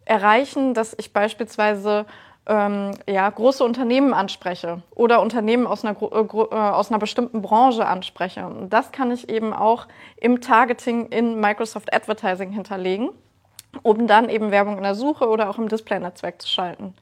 erreichen, 0.07 0.73
dass 0.73 0.95
ich 0.97 1.13
beispielsweise 1.13 2.05
ähm, 2.47 2.91
ja, 3.07 3.29
große 3.29 3.63
Unternehmen 3.63 4.13
anspreche 4.13 4.81
oder 4.95 5.21
Unternehmen 5.21 5.67
aus 5.67 5.83
einer, 5.83 6.01
äh, 6.01 6.19
äh, 6.19 6.55
aus 6.55 6.89
einer 6.89 6.99
bestimmten 6.99 7.41
Branche 7.41 7.85
anspreche. 7.85 8.45
Und 8.45 8.69
das 8.69 8.91
kann 8.91 9.11
ich 9.11 9.29
eben 9.29 9.53
auch 9.53 9.87
im 10.15 10.39
Targeting 10.41 11.07
in 11.07 11.39
Microsoft 11.39 11.93
Advertising 11.93 12.51
hinterlegen, 12.51 13.09
um 13.83 14.07
dann 14.07 14.29
eben 14.29 14.51
Werbung 14.51 14.77
in 14.77 14.83
der 14.83 14.95
Suche 14.95 15.27
oder 15.27 15.49
auch 15.49 15.57
im 15.57 15.67
Display-Netzwerk 15.67 16.41
zu 16.41 16.47
schalten. 16.47 16.93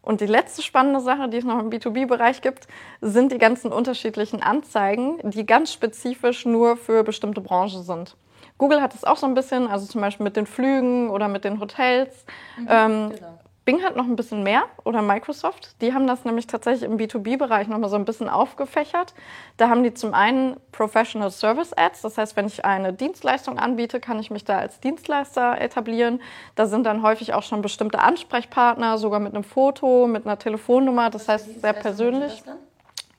Und 0.00 0.20
die 0.20 0.26
letzte 0.26 0.62
spannende 0.62 1.00
Sache, 1.00 1.28
die 1.28 1.38
es 1.38 1.44
noch 1.44 1.58
im 1.58 1.70
B2B-Bereich 1.70 2.42
gibt, 2.42 2.68
sind 3.00 3.32
die 3.32 3.38
ganzen 3.38 3.72
unterschiedlichen 3.72 4.42
Anzeigen, 4.42 5.18
die 5.30 5.46
ganz 5.46 5.72
spezifisch 5.72 6.44
nur 6.44 6.76
für 6.76 7.02
bestimmte 7.02 7.40
Branchen 7.40 7.82
sind. 7.82 8.14
Google 8.58 8.80
hat 8.80 8.94
es 8.94 9.04
auch 9.04 9.16
so 9.16 9.26
ein 9.26 9.34
bisschen, 9.34 9.66
also 9.68 9.86
zum 9.86 10.00
Beispiel 10.00 10.24
mit 10.24 10.36
den 10.36 10.46
Flügen 10.46 11.10
oder 11.10 11.28
mit 11.28 11.44
den 11.44 11.60
Hotels. 11.60 12.24
Mhm, 12.56 12.68
ähm, 12.70 13.10
genau. 13.10 13.38
Bing 13.64 13.82
hat 13.82 13.96
noch 13.96 14.04
ein 14.04 14.14
bisschen 14.14 14.42
mehr 14.42 14.64
oder 14.84 15.00
Microsoft. 15.00 15.80
Die 15.80 15.94
haben 15.94 16.06
das 16.06 16.24
nämlich 16.26 16.46
tatsächlich 16.46 16.82
im 16.82 16.98
B2B-Bereich 16.98 17.66
nochmal 17.66 17.88
so 17.88 17.96
ein 17.96 18.04
bisschen 18.04 18.28
aufgefächert. 18.28 19.14
Da 19.56 19.70
haben 19.70 19.82
die 19.82 19.94
zum 19.94 20.12
einen 20.12 20.56
Professional 20.70 21.30
Service 21.30 21.72
Ads. 21.72 22.02
Das 22.02 22.18
heißt, 22.18 22.36
wenn 22.36 22.46
ich 22.46 22.64
eine 22.66 22.92
Dienstleistung 22.92 23.58
anbiete, 23.58 24.00
kann 24.00 24.18
ich 24.18 24.30
mich 24.30 24.44
da 24.44 24.58
als 24.58 24.80
Dienstleister 24.80 25.58
etablieren. 25.60 26.20
Da 26.56 26.66
sind 26.66 26.84
dann 26.84 27.02
häufig 27.02 27.32
auch 27.32 27.42
schon 27.42 27.62
bestimmte 27.62 28.00
Ansprechpartner, 28.00 28.98
sogar 28.98 29.18
mit 29.18 29.34
einem 29.34 29.44
Foto, 29.44 30.06
mit 30.06 30.26
einer 30.26 30.38
Telefonnummer. 30.38 31.08
Das 31.08 31.26
heißt, 31.28 31.62
sehr 31.62 31.72
persönlich 31.72 32.42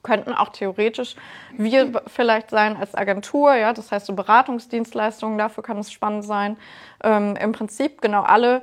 könnten 0.05 0.33
auch 0.33 0.49
theoretisch 0.49 1.15
wir 1.57 2.01
vielleicht 2.07 2.49
sein 2.49 2.77
als 2.77 2.95
Agentur, 2.95 3.55
ja, 3.55 3.73
das 3.73 3.91
heißt 3.91 4.05
so 4.05 4.13
Beratungsdienstleistungen, 4.13 5.37
dafür 5.37 5.63
kann 5.63 5.77
es 5.77 5.91
spannend 5.91 6.23
sein. 6.23 6.57
Ähm, 7.03 7.35
Im 7.35 7.51
Prinzip 7.51 8.01
genau 8.01 8.21
alle 8.21 8.61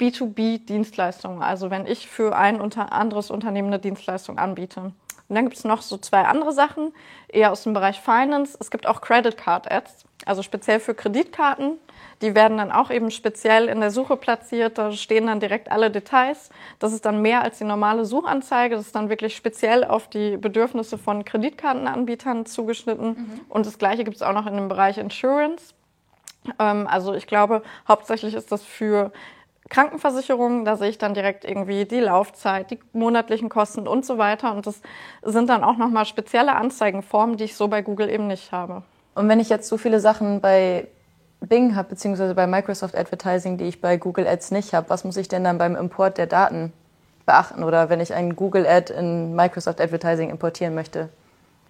B2B-Dienstleistungen, 0.00 1.42
also 1.42 1.70
wenn 1.70 1.86
ich 1.86 2.08
für 2.08 2.34
ein 2.36 2.60
unter 2.60 2.92
anderes 2.92 3.30
Unternehmen 3.30 3.68
eine 3.68 3.78
Dienstleistung 3.78 4.38
anbiete. 4.38 4.92
Und 5.32 5.36
dann 5.36 5.46
gibt 5.46 5.56
es 5.56 5.64
noch 5.64 5.80
so 5.80 5.96
zwei 5.96 6.24
andere 6.24 6.52
Sachen, 6.52 6.92
eher 7.26 7.52
aus 7.52 7.62
dem 7.62 7.72
Bereich 7.72 7.98
Finance. 8.02 8.54
Es 8.60 8.70
gibt 8.70 8.86
auch 8.86 9.00
Credit 9.00 9.34
Card 9.34 9.72
Ads, 9.72 10.04
also 10.26 10.42
speziell 10.42 10.78
für 10.78 10.92
Kreditkarten. 10.92 11.78
Die 12.20 12.34
werden 12.34 12.58
dann 12.58 12.70
auch 12.70 12.90
eben 12.90 13.10
speziell 13.10 13.68
in 13.68 13.80
der 13.80 13.90
Suche 13.90 14.18
platziert. 14.18 14.76
Da 14.76 14.92
stehen 14.92 15.28
dann 15.28 15.40
direkt 15.40 15.72
alle 15.72 15.90
Details. 15.90 16.50
Das 16.80 16.92
ist 16.92 17.06
dann 17.06 17.22
mehr 17.22 17.40
als 17.40 17.56
die 17.56 17.64
normale 17.64 18.04
Suchanzeige. 18.04 18.76
Das 18.76 18.84
ist 18.84 18.94
dann 18.94 19.08
wirklich 19.08 19.34
speziell 19.34 19.84
auf 19.84 20.06
die 20.06 20.36
Bedürfnisse 20.36 20.98
von 20.98 21.24
Kreditkartenanbietern 21.24 22.44
zugeschnitten. 22.44 23.08
Mhm. 23.08 23.40
Und 23.48 23.64
das 23.64 23.78
Gleiche 23.78 24.04
gibt 24.04 24.16
es 24.16 24.22
auch 24.22 24.34
noch 24.34 24.46
in 24.46 24.54
dem 24.54 24.68
Bereich 24.68 24.98
Insurance. 24.98 25.72
Ähm, 26.58 26.86
also 26.86 27.14
ich 27.14 27.26
glaube, 27.26 27.62
hauptsächlich 27.88 28.34
ist 28.34 28.52
das 28.52 28.62
für 28.62 29.12
Krankenversicherungen, 29.72 30.66
da 30.66 30.76
sehe 30.76 30.90
ich 30.90 30.98
dann 30.98 31.14
direkt 31.14 31.46
irgendwie 31.46 31.86
die 31.86 32.00
Laufzeit, 32.00 32.70
die 32.70 32.78
monatlichen 32.92 33.48
Kosten 33.48 33.88
und 33.88 34.04
so 34.04 34.18
weiter. 34.18 34.54
Und 34.54 34.66
das 34.66 34.82
sind 35.22 35.48
dann 35.48 35.64
auch 35.64 35.78
nochmal 35.78 36.04
spezielle 36.04 36.54
Anzeigenformen, 36.54 37.38
die 37.38 37.44
ich 37.44 37.56
so 37.56 37.68
bei 37.68 37.80
Google 37.80 38.10
eben 38.10 38.26
nicht 38.26 38.52
habe. 38.52 38.82
Und 39.14 39.30
wenn 39.30 39.40
ich 39.40 39.48
jetzt 39.48 39.68
so 39.68 39.78
viele 39.78 39.98
Sachen 39.98 40.42
bei 40.42 40.88
Bing 41.40 41.74
habe, 41.74 41.88
beziehungsweise 41.88 42.34
bei 42.34 42.46
Microsoft 42.46 42.94
Advertising, 42.94 43.56
die 43.56 43.64
ich 43.64 43.80
bei 43.80 43.96
Google 43.96 44.26
Ads 44.28 44.50
nicht 44.50 44.74
habe, 44.74 44.90
was 44.90 45.04
muss 45.04 45.16
ich 45.16 45.28
denn 45.28 45.42
dann 45.42 45.56
beim 45.56 45.74
Import 45.74 46.18
der 46.18 46.26
Daten 46.26 46.74
beachten? 47.24 47.64
Oder 47.64 47.88
wenn 47.88 48.00
ich 48.00 48.12
einen 48.12 48.36
Google 48.36 48.66
Ad 48.66 48.92
in 48.92 49.34
Microsoft 49.34 49.80
Advertising 49.80 50.28
importieren 50.28 50.74
möchte, 50.74 51.08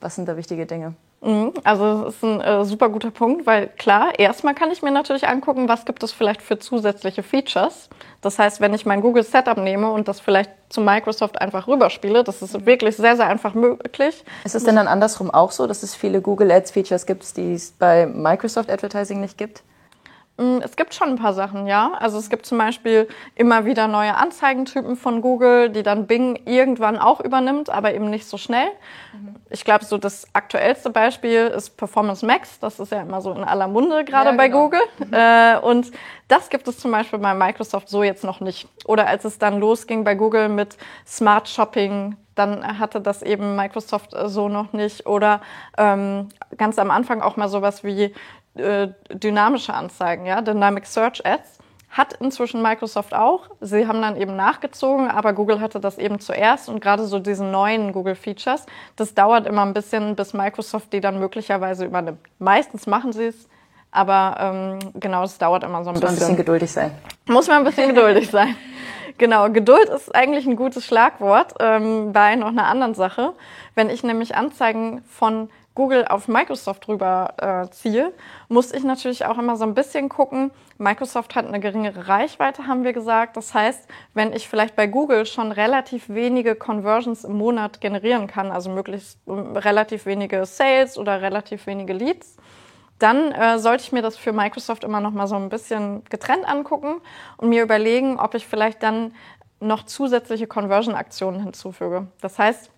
was 0.00 0.16
sind 0.16 0.26
da 0.26 0.36
wichtige 0.36 0.66
Dinge? 0.66 0.94
Mhm. 1.22 1.52
Also 1.62 2.04
das 2.04 2.14
ist 2.16 2.24
ein 2.24 2.40
äh, 2.40 2.64
super 2.64 2.88
guter 2.88 3.12
Punkt, 3.12 3.46
weil 3.46 3.68
klar, 3.68 4.18
erstmal 4.18 4.54
kann 4.54 4.72
ich 4.72 4.82
mir 4.82 4.90
natürlich 4.90 5.28
angucken, 5.28 5.68
was 5.68 5.84
gibt 5.84 6.02
es 6.02 6.12
vielleicht 6.12 6.42
für 6.42 6.58
zusätzliche 6.58 7.22
Features. 7.22 7.88
Das 8.20 8.38
heißt, 8.38 8.60
wenn 8.60 8.74
ich 8.74 8.86
mein 8.86 9.00
Google 9.00 9.22
Setup 9.22 9.56
nehme 9.56 9.90
und 9.90 10.08
das 10.08 10.18
vielleicht 10.20 10.50
zu 10.68 10.80
Microsoft 10.80 11.40
einfach 11.40 11.68
rüberspiele, 11.68 12.24
das 12.24 12.42
ist 12.42 12.66
wirklich 12.66 12.96
sehr, 12.96 13.16
sehr 13.16 13.28
einfach 13.28 13.54
möglich. 13.54 14.24
Ist 14.44 14.54
es 14.56 14.64
denn 14.64 14.76
dann 14.76 14.88
andersrum 14.88 15.30
auch 15.30 15.52
so, 15.52 15.66
dass 15.68 15.84
es 15.84 15.94
viele 15.94 16.20
Google 16.20 16.50
Ads 16.50 16.72
Features 16.72 17.06
gibt, 17.06 17.36
die 17.36 17.54
es 17.54 17.70
bei 17.70 18.06
Microsoft 18.06 18.70
Advertising 18.70 19.20
nicht 19.20 19.38
gibt? 19.38 19.62
Mm, 20.42 20.58
es 20.62 20.74
gibt 20.74 20.92
schon 20.92 21.10
ein 21.10 21.16
paar 21.16 21.34
Sachen, 21.34 21.66
ja. 21.68 21.92
Also 22.00 22.18
es 22.18 22.28
gibt 22.28 22.46
zum 22.46 22.58
Beispiel 22.58 23.06
immer 23.36 23.64
wieder 23.64 23.86
neue 23.86 24.16
Anzeigentypen 24.16 24.96
von 24.96 25.22
Google, 25.22 25.70
die 25.70 25.84
dann 25.84 26.06
Bing 26.06 26.40
irgendwann 26.46 26.98
auch 26.98 27.20
übernimmt, 27.20 27.70
aber 27.70 27.94
eben 27.94 28.10
nicht 28.10 28.26
so 28.26 28.36
schnell. 28.36 28.66
Mhm. 29.12 29.36
Ich 29.50 29.64
glaube, 29.64 29.84
so 29.84 29.98
das 29.98 30.26
aktuellste 30.32 30.90
Beispiel 30.90 31.46
ist 31.46 31.76
Performance 31.76 32.26
Max. 32.26 32.58
Das 32.58 32.80
ist 32.80 32.90
ja 32.90 33.02
immer 33.02 33.20
so 33.20 33.32
in 33.32 33.44
aller 33.44 33.68
Munde 33.68 34.04
gerade 34.04 34.30
ja, 34.30 34.36
bei 34.36 34.48
genau. 34.48 34.64
Google. 34.64 34.80
Mhm. 34.98 35.12
Äh, 35.12 35.58
und 35.58 35.92
das 36.26 36.48
gibt 36.50 36.66
es 36.66 36.78
zum 36.78 36.90
Beispiel 36.90 37.20
bei 37.20 37.34
Microsoft 37.34 37.88
so 37.88 38.02
jetzt 38.02 38.24
noch 38.24 38.40
nicht. 38.40 38.66
Oder 38.84 39.06
als 39.06 39.24
es 39.24 39.38
dann 39.38 39.60
losging 39.60 40.02
bei 40.02 40.16
Google 40.16 40.48
mit 40.48 40.76
Smart 41.06 41.48
Shopping, 41.48 42.16
dann 42.34 42.78
hatte 42.78 43.00
das 43.00 43.22
eben 43.22 43.54
Microsoft 43.54 44.16
so 44.24 44.48
noch 44.48 44.72
nicht. 44.72 45.06
Oder 45.06 45.40
ähm, 45.78 46.30
ganz 46.56 46.78
am 46.78 46.90
Anfang 46.90 47.20
auch 47.20 47.36
mal 47.36 47.48
sowas 47.48 47.84
wie 47.84 48.12
äh, 48.54 48.88
dynamische 49.12 49.74
Anzeigen, 49.74 50.26
ja, 50.26 50.40
Dynamic 50.40 50.86
Search 50.86 51.24
Ads. 51.24 51.58
Hat 51.90 52.14
inzwischen 52.14 52.62
Microsoft 52.62 53.12
auch. 53.12 53.50
Sie 53.60 53.86
haben 53.86 54.00
dann 54.00 54.16
eben 54.16 54.34
nachgezogen, 54.34 55.10
aber 55.10 55.34
Google 55.34 55.60
hatte 55.60 55.78
das 55.78 55.98
eben 55.98 56.20
zuerst 56.20 56.70
und 56.70 56.80
gerade 56.80 57.04
so 57.04 57.18
diese 57.18 57.44
neuen 57.44 57.92
Google-Features, 57.92 58.64
das 58.96 59.12
dauert 59.12 59.46
immer 59.46 59.60
ein 59.60 59.74
bisschen, 59.74 60.16
bis 60.16 60.32
Microsoft 60.32 60.90
die 60.94 61.02
dann 61.02 61.20
möglicherweise 61.20 61.84
übernimmt. 61.84 62.20
Meistens 62.38 62.86
machen 62.86 63.12
sie 63.12 63.26
es, 63.26 63.46
aber 63.90 64.36
ähm, 64.40 64.78
genau, 64.94 65.24
es 65.24 65.36
dauert 65.36 65.64
immer 65.64 65.84
so 65.84 65.90
ein 65.90 65.94
Muss 65.94 66.00
bisschen. 66.00 66.14
Muss 66.14 66.20
man 66.20 66.30
ein 66.30 66.36
bisschen 66.36 66.36
geduldig 66.36 66.72
sein. 66.72 66.90
Muss 67.26 67.48
man 67.48 67.56
ein 67.58 67.64
bisschen 67.64 67.94
geduldig 67.94 68.30
sein. 68.30 68.56
Genau, 69.18 69.50
Geduld 69.50 69.88
ist 69.90 70.14
eigentlich 70.14 70.46
ein 70.46 70.56
gutes 70.56 70.86
Schlagwort 70.86 71.54
ähm, 71.60 72.12
bei 72.12 72.34
noch 72.36 72.48
einer 72.48 72.66
anderen 72.66 72.94
Sache. 72.94 73.34
Wenn 73.74 73.90
ich 73.90 74.02
nämlich 74.02 74.34
Anzeigen 74.34 75.02
von 75.04 75.50
Google 75.74 76.06
auf 76.06 76.28
Microsoft 76.28 76.86
rüber 76.88 77.34
äh, 77.38 77.70
ziehe, 77.70 78.12
muss 78.48 78.72
ich 78.72 78.84
natürlich 78.84 79.24
auch 79.24 79.38
immer 79.38 79.56
so 79.56 79.64
ein 79.64 79.74
bisschen 79.74 80.08
gucken. 80.08 80.50
Microsoft 80.78 81.34
hat 81.34 81.46
eine 81.46 81.60
geringere 81.60 82.08
Reichweite, 82.08 82.66
haben 82.66 82.84
wir 82.84 82.92
gesagt. 82.92 83.36
Das 83.36 83.54
heißt, 83.54 83.88
wenn 84.12 84.32
ich 84.32 84.48
vielleicht 84.48 84.76
bei 84.76 84.86
Google 84.86 85.24
schon 85.24 85.50
relativ 85.50 86.08
wenige 86.08 86.54
Conversions 86.54 87.24
im 87.24 87.38
Monat 87.38 87.80
generieren 87.80 88.26
kann, 88.26 88.50
also 88.50 88.70
möglichst 88.70 89.18
ähm, 89.26 89.56
relativ 89.56 90.04
wenige 90.04 90.44
Sales 90.44 90.98
oder 90.98 91.22
relativ 91.22 91.66
wenige 91.66 91.94
Leads, 91.94 92.36
dann 92.98 93.32
äh, 93.32 93.58
sollte 93.58 93.82
ich 93.82 93.92
mir 93.92 94.02
das 94.02 94.16
für 94.16 94.32
Microsoft 94.32 94.84
immer 94.84 95.00
noch 95.00 95.10
mal 95.10 95.26
so 95.26 95.34
ein 95.34 95.48
bisschen 95.48 96.04
getrennt 96.04 96.46
angucken 96.46 97.00
und 97.36 97.48
mir 97.48 97.62
überlegen, 97.62 98.18
ob 98.18 98.34
ich 98.34 98.46
vielleicht 98.46 98.82
dann 98.82 99.12
noch 99.58 99.84
zusätzliche 99.84 100.46
Conversion-Aktionen 100.46 101.42
hinzufüge. 101.42 102.08
Das 102.20 102.38
heißt, 102.38 102.70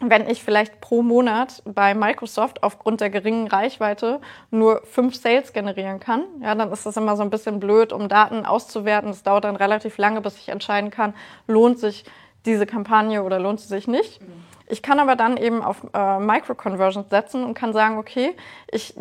wenn 0.00 0.28
ich 0.28 0.42
vielleicht 0.42 0.80
pro 0.80 1.02
Monat 1.02 1.62
bei 1.66 1.94
Microsoft 1.94 2.62
aufgrund 2.62 3.00
der 3.00 3.10
geringen 3.10 3.46
Reichweite 3.46 4.20
nur 4.50 4.82
fünf 4.84 5.14
Sales 5.14 5.52
generieren 5.52 6.00
kann, 6.00 6.24
ja, 6.42 6.54
dann 6.54 6.72
ist 6.72 6.86
das 6.86 6.96
immer 6.96 7.16
so 7.16 7.22
ein 7.22 7.30
bisschen 7.30 7.60
blöd, 7.60 7.92
um 7.92 8.08
Daten 8.08 8.46
auszuwerten. 8.46 9.10
Das 9.10 9.22
dauert 9.22 9.44
dann 9.44 9.56
relativ 9.56 9.98
lange, 9.98 10.20
bis 10.22 10.38
ich 10.38 10.48
entscheiden 10.48 10.90
kann, 10.90 11.14
lohnt 11.46 11.78
sich 11.78 12.04
diese 12.46 12.64
Kampagne 12.64 13.22
oder 13.22 13.38
lohnt 13.38 13.60
sie 13.60 13.68
sich 13.68 13.86
nicht. 13.86 14.20
Ich 14.66 14.82
kann 14.82 15.00
aber 15.00 15.16
dann 15.16 15.36
eben 15.36 15.62
auf 15.62 15.84
äh, 15.92 16.18
Micro-Conversions 16.18 17.10
setzen 17.10 17.44
und 17.44 17.54
kann 17.54 17.72
sagen, 17.72 17.98
okay, 17.98 18.34
ich 18.70 18.94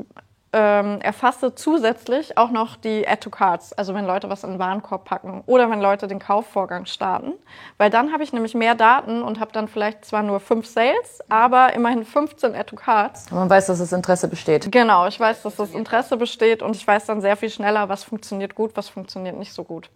ähm, 0.51 0.99
erfasse 1.01 1.53
zusätzlich 1.53 2.37
auch 2.37 2.49
noch 2.49 2.75
die 2.75 3.07
Add 3.07 3.21
to 3.21 3.29
Cards, 3.29 3.73
also 3.73 3.93
wenn 3.93 4.05
Leute 4.05 4.29
was 4.29 4.43
in 4.43 4.51
den 4.51 4.59
Warenkorb 4.59 5.05
packen 5.05 5.43
oder 5.45 5.69
wenn 5.69 5.79
Leute 5.79 6.07
den 6.07 6.19
Kaufvorgang 6.19 6.85
starten, 6.85 7.33
weil 7.77 7.89
dann 7.89 8.11
habe 8.11 8.23
ich 8.23 8.33
nämlich 8.33 8.55
mehr 8.55 8.75
Daten 8.75 9.21
und 9.21 9.39
habe 9.39 9.51
dann 9.51 9.67
vielleicht 9.67 10.05
zwar 10.05 10.23
nur 10.23 10.39
fünf 10.39 10.65
Sales, 10.65 11.19
aber 11.29 11.73
immerhin 11.73 12.03
15 12.03 12.55
Add 12.55 12.65
to 12.65 12.75
Cards. 12.75 13.29
man 13.31 13.49
weiß, 13.49 13.67
dass 13.67 13.79
das 13.79 13.91
Interesse 13.91 14.27
besteht. 14.27 14.71
Genau, 14.71 15.07
ich 15.07 15.19
weiß, 15.19 15.43
dass 15.43 15.55
das 15.55 15.71
Interesse 15.71 16.17
besteht 16.17 16.63
und 16.63 16.75
ich 16.75 16.85
weiß 16.85 17.05
dann 17.05 17.21
sehr 17.21 17.37
viel 17.37 17.49
schneller, 17.49 17.89
was 17.89 18.03
funktioniert 18.03 18.55
gut, 18.55 18.71
was 18.75 18.89
funktioniert 18.89 19.37
nicht 19.37 19.53
so 19.53 19.63
gut. 19.63 19.89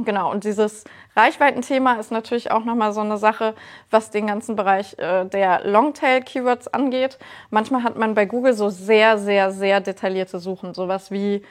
Genau, 0.00 0.30
und 0.30 0.44
dieses 0.44 0.84
Reichweitenthema 1.16 1.94
ist 1.94 2.12
natürlich 2.12 2.52
auch 2.52 2.64
nochmal 2.64 2.92
so 2.92 3.00
eine 3.00 3.18
Sache, 3.18 3.54
was 3.90 4.10
den 4.10 4.28
ganzen 4.28 4.54
Bereich 4.54 4.96
äh, 4.98 5.24
der 5.24 5.64
Longtail-Keywords 5.64 6.68
angeht. 6.68 7.18
Manchmal 7.50 7.82
hat 7.82 7.96
man 7.96 8.14
bei 8.14 8.24
Google 8.24 8.52
so 8.52 8.68
sehr, 8.68 9.18
sehr, 9.18 9.50
sehr 9.50 9.80
detaillierte 9.80 10.38
Suchen, 10.38 10.72
sowas 10.72 11.10
wie 11.10 11.42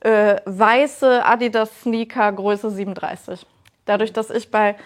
äh, 0.00 0.36
weiße 0.46 1.24
Adidas-Sneaker 1.26 2.32
Größe 2.32 2.70
37. 2.70 3.46
Dadurch, 3.84 4.14
dass 4.14 4.30
ich 4.30 4.50
bei 4.50 4.76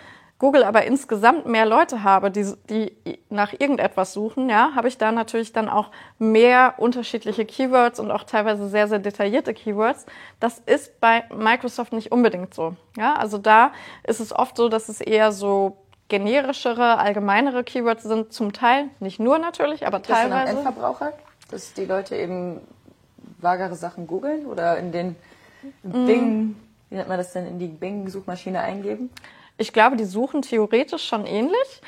Google 0.44 0.64
aber 0.64 0.84
insgesamt 0.84 1.46
mehr 1.46 1.64
Leute 1.64 2.02
habe, 2.02 2.30
die, 2.30 2.44
die 2.68 3.18
nach 3.30 3.54
irgendetwas 3.54 4.12
suchen, 4.12 4.50
ja, 4.50 4.72
habe 4.74 4.88
ich 4.88 4.98
da 4.98 5.10
natürlich 5.10 5.54
dann 5.54 5.70
auch 5.70 5.90
mehr 6.18 6.74
unterschiedliche 6.76 7.46
Keywords 7.46 7.98
und 7.98 8.10
auch 8.10 8.24
teilweise 8.24 8.68
sehr, 8.68 8.86
sehr 8.86 8.98
detaillierte 8.98 9.54
Keywords. 9.54 10.04
Das 10.40 10.58
ist 10.66 11.00
bei 11.00 11.24
Microsoft 11.34 11.94
nicht 11.94 12.12
unbedingt 12.12 12.52
so. 12.52 12.76
Ja, 12.94 13.14
also 13.14 13.38
da 13.38 13.72
ist 14.06 14.20
es 14.20 14.34
oft 14.36 14.58
so, 14.58 14.68
dass 14.68 14.90
es 14.90 15.00
eher 15.00 15.32
so 15.32 15.78
generischere, 16.08 16.98
allgemeinere 16.98 17.64
Keywords 17.64 18.02
sind, 18.02 18.34
zum 18.34 18.52
Teil, 18.52 18.90
nicht 19.00 19.18
nur 19.18 19.38
natürlich, 19.38 19.86
aber 19.86 20.02
teilweise. 20.02 20.50
Ist 20.50 20.56
Endverbraucher, 20.58 21.14
dass 21.50 21.72
die 21.72 21.86
Leute 21.86 22.16
eben 22.16 22.60
vagere 23.40 23.76
Sachen 23.76 24.06
googeln 24.06 24.44
oder 24.44 24.76
in 24.76 24.92
den 24.92 25.16
mm. 25.84 26.04
Bing, 26.04 26.56
wie 26.90 26.96
nennt 26.96 27.08
man 27.08 27.16
das 27.16 27.32
denn, 27.32 27.46
in 27.46 27.58
die 27.58 27.68
Bing-Suchmaschine 27.68 28.60
eingeben? 28.60 29.08
Ich 29.56 29.72
glaube, 29.72 29.96
die 29.96 30.04
suchen 30.04 30.42
theoretisch 30.42 31.06
schon 31.06 31.26
ähnlich. 31.26 31.80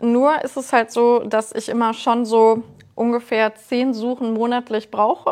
Mhm. 0.00 0.12
Nur 0.12 0.42
ist 0.42 0.56
es 0.56 0.72
halt 0.72 0.90
so, 0.90 1.20
dass 1.20 1.52
ich 1.52 1.68
immer 1.68 1.94
schon 1.94 2.24
so 2.24 2.62
ungefähr 2.94 3.54
zehn 3.54 3.94
Suchen 3.94 4.34
monatlich 4.34 4.90
brauche, 4.90 5.30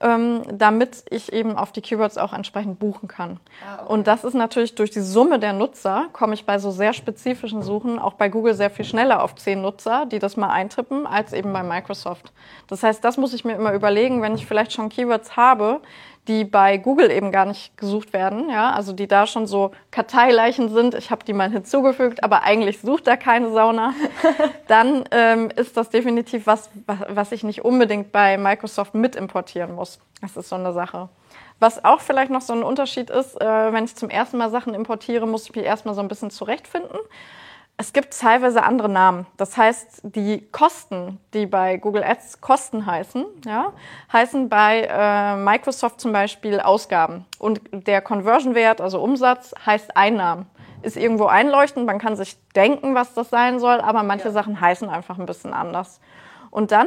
ähm, 0.00 0.42
damit 0.52 1.04
ich 1.08 1.32
eben 1.32 1.56
auf 1.56 1.72
die 1.72 1.80
Keywords 1.80 2.18
auch 2.18 2.32
entsprechend 2.32 2.78
buchen 2.78 3.08
kann. 3.08 3.40
Ah, 3.66 3.82
okay. 3.82 3.92
Und 3.92 4.06
das 4.06 4.24
ist 4.24 4.34
natürlich 4.34 4.74
durch 4.74 4.90
die 4.90 5.00
Summe 5.00 5.38
der 5.38 5.52
Nutzer, 5.52 6.06
komme 6.12 6.34
ich 6.34 6.44
bei 6.44 6.58
so 6.58 6.70
sehr 6.70 6.92
spezifischen 6.92 7.62
Suchen 7.62 7.98
auch 7.98 8.14
bei 8.14 8.28
Google 8.28 8.54
sehr 8.54 8.70
viel 8.70 8.84
schneller 8.84 9.22
auf 9.22 9.34
zehn 9.36 9.62
Nutzer, 9.62 10.06
die 10.06 10.18
das 10.18 10.36
mal 10.36 10.50
eintippen, 10.50 11.06
als 11.06 11.32
eben 11.32 11.52
bei 11.52 11.62
Microsoft. 11.62 12.32
Das 12.66 12.82
heißt, 12.82 13.02
das 13.04 13.16
muss 13.16 13.32
ich 13.32 13.44
mir 13.44 13.54
immer 13.54 13.72
überlegen, 13.72 14.20
wenn 14.20 14.34
ich 14.34 14.46
vielleicht 14.46 14.72
schon 14.72 14.88
Keywords 14.88 15.36
habe, 15.36 15.80
die 16.28 16.44
bei 16.44 16.78
Google 16.78 17.10
eben 17.10 17.30
gar 17.30 17.44
nicht 17.44 17.76
gesucht 17.76 18.12
werden, 18.12 18.48
ja, 18.48 18.70
also 18.70 18.92
die 18.92 19.06
da 19.06 19.26
schon 19.26 19.46
so 19.46 19.72
Karteileichen 19.90 20.70
sind. 20.70 20.94
Ich 20.94 21.10
habe 21.10 21.24
die 21.24 21.32
mal 21.32 21.50
hinzugefügt, 21.50 22.24
aber 22.24 22.42
eigentlich 22.42 22.80
sucht 22.80 23.06
da 23.06 23.16
keine 23.16 23.50
Sauna. 23.52 23.94
Dann 24.68 25.04
ähm, 25.10 25.50
ist 25.54 25.76
das 25.76 25.90
definitiv 25.90 26.46
was, 26.46 26.70
was 27.08 27.32
ich 27.32 27.44
nicht 27.44 27.64
unbedingt 27.64 28.12
bei 28.12 28.38
Microsoft 28.38 28.94
mit 28.94 29.16
importieren 29.16 29.74
muss. 29.74 29.98
Das 30.22 30.36
ist 30.36 30.48
so 30.48 30.56
eine 30.56 30.72
Sache. 30.72 31.10
Was 31.60 31.84
auch 31.84 32.00
vielleicht 32.00 32.30
noch 32.30 32.40
so 32.40 32.52
ein 32.52 32.62
Unterschied 32.62 33.10
ist, 33.10 33.40
äh, 33.40 33.72
wenn 33.72 33.84
ich 33.84 33.94
zum 33.94 34.10
ersten 34.10 34.38
Mal 34.38 34.50
Sachen 34.50 34.74
importiere, 34.74 35.26
muss 35.26 35.44
ich 35.44 35.54
mich 35.54 35.64
erstmal 35.64 35.94
so 35.94 36.00
ein 36.00 36.08
bisschen 36.08 36.30
zurechtfinden. 36.30 36.98
Es 37.76 37.92
gibt 37.92 38.18
teilweise 38.18 38.62
andere 38.62 38.88
Namen. 38.88 39.26
Das 39.36 39.56
heißt, 39.56 40.02
die 40.04 40.46
Kosten, 40.52 41.18
die 41.32 41.46
bei 41.46 41.76
Google 41.76 42.04
Ads 42.04 42.40
Kosten 42.40 42.86
heißen, 42.86 43.24
ja, 43.44 43.72
heißen 44.12 44.48
bei 44.48 44.88
äh, 44.88 45.36
Microsoft 45.36 46.00
zum 46.00 46.12
Beispiel 46.12 46.60
Ausgaben. 46.60 47.26
Und 47.38 47.60
der 47.72 48.00
Conversion-Wert, 48.00 48.80
also 48.80 49.02
Umsatz, 49.02 49.54
heißt 49.66 49.96
Einnahmen. 49.96 50.46
Ist 50.82 50.96
irgendwo 50.96 51.26
einleuchtend, 51.26 51.86
man 51.86 51.98
kann 51.98 52.14
sich 52.14 52.36
denken, 52.52 52.94
was 52.94 53.14
das 53.14 53.30
sein 53.30 53.58
soll, 53.58 53.80
aber 53.80 54.04
manche 54.04 54.26
ja. 54.26 54.32
Sachen 54.32 54.60
heißen 54.60 54.88
einfach 54.88 55.18
ein 55.18 55.26
bisschen 55.26 55.52
anders. 55.52 56.00
Und 56.50 56.70
dann, 56.70 56.86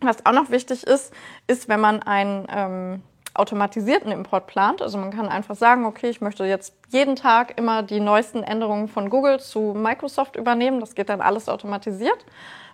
was 0.00 0.24
auch 0.24 0.32
noch 0.32 0.50
wichtig 0.50 0.84
ist, 0.84 1.12
ist, 1.48 1.68
wenn 1.68 1.80
man 1.80 2.02
ein 2.02 2.46
ähm, 2.50 3.02
automatisierten 3.38 4.10
Import 4.12 4.46
plant. 4.46 4.82
Also 4.82 4.98
man 4.98 5.10
kann 5.10 5.28
einfach 5.28 5.54
sagen, 5.54 5.86
okay, 5.86 6.08
ich 6.10 6.20
möchte 6.20 6.44
jetzt 6.44 6.74
jeden 6.90 7.16
Tag 7.16 7.58
immer 7.58 7.82
die 7.82 8.00
neuesten 8.00 8.42
Änderungen 8.42 8.88
von 8.88 9.10
Google 9.10 9.40
zu 9.40 9.74
Microsoft 9.76 10.36
übernehmen. 10.36 10.80
Das 10.80 10.94
geht 10.94 11.08
dann 11.08 11.20
alles 11.20 11.48
automatisiert. 11.48 12.24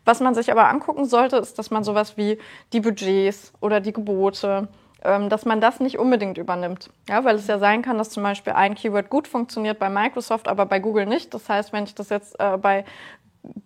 Was 0.04 0.21
man 0.21 0.35
sich 0.35 0.50
aber 0.50 0.68
angucken 0.68 1.04
sollte, 1.04 1.37
ist, 1.37 1.59
dass 1.59 1.71
man 1.71 1.85
sowas 1.85 2.16
wie 2.16 2.38
die 2.73 2.80
Budgets 2.80 3.52
oder 3.61 3.80
die 3.80 3.92
Gebote, 3.92 4.68
ähm, 5.02 5.28
dass 5.28 5.44
man 5.44 5.61
das 5.61 5.80
nicht 5.80 5.99
unbedingt 5.99 6.38
übernimmt. 6.38 6.90
Ja, 7.09 7.25
weil 7.25 7.37
es 7.37 7.47
ja 7.47 7.59
sein 7.59 7.83
kann, 7.83 7.99
dass 7.99 8.11
zum 8.11 8.23
Beispiel 8.23 8.52
ein 8.52 8.75
Keyword 8.75 9.09
gut 9.11 9.28
funktioniert 9.28 9.78
bei 9.78 9.88
Microsoft, 9.88 10.49
aber 10.49 10.66
bei 10.66 10.78
Google 10.78 11.06
nicht. 11.06 11.33
Das 11.33 11.49
heißt, 11.49 11.73
wenn 11.73 11.85
ich 11.85 11.94
das 11.94 12.11
jetzt 12.11 12.38
äh, 12.38 12.56
bei 12.59 12.85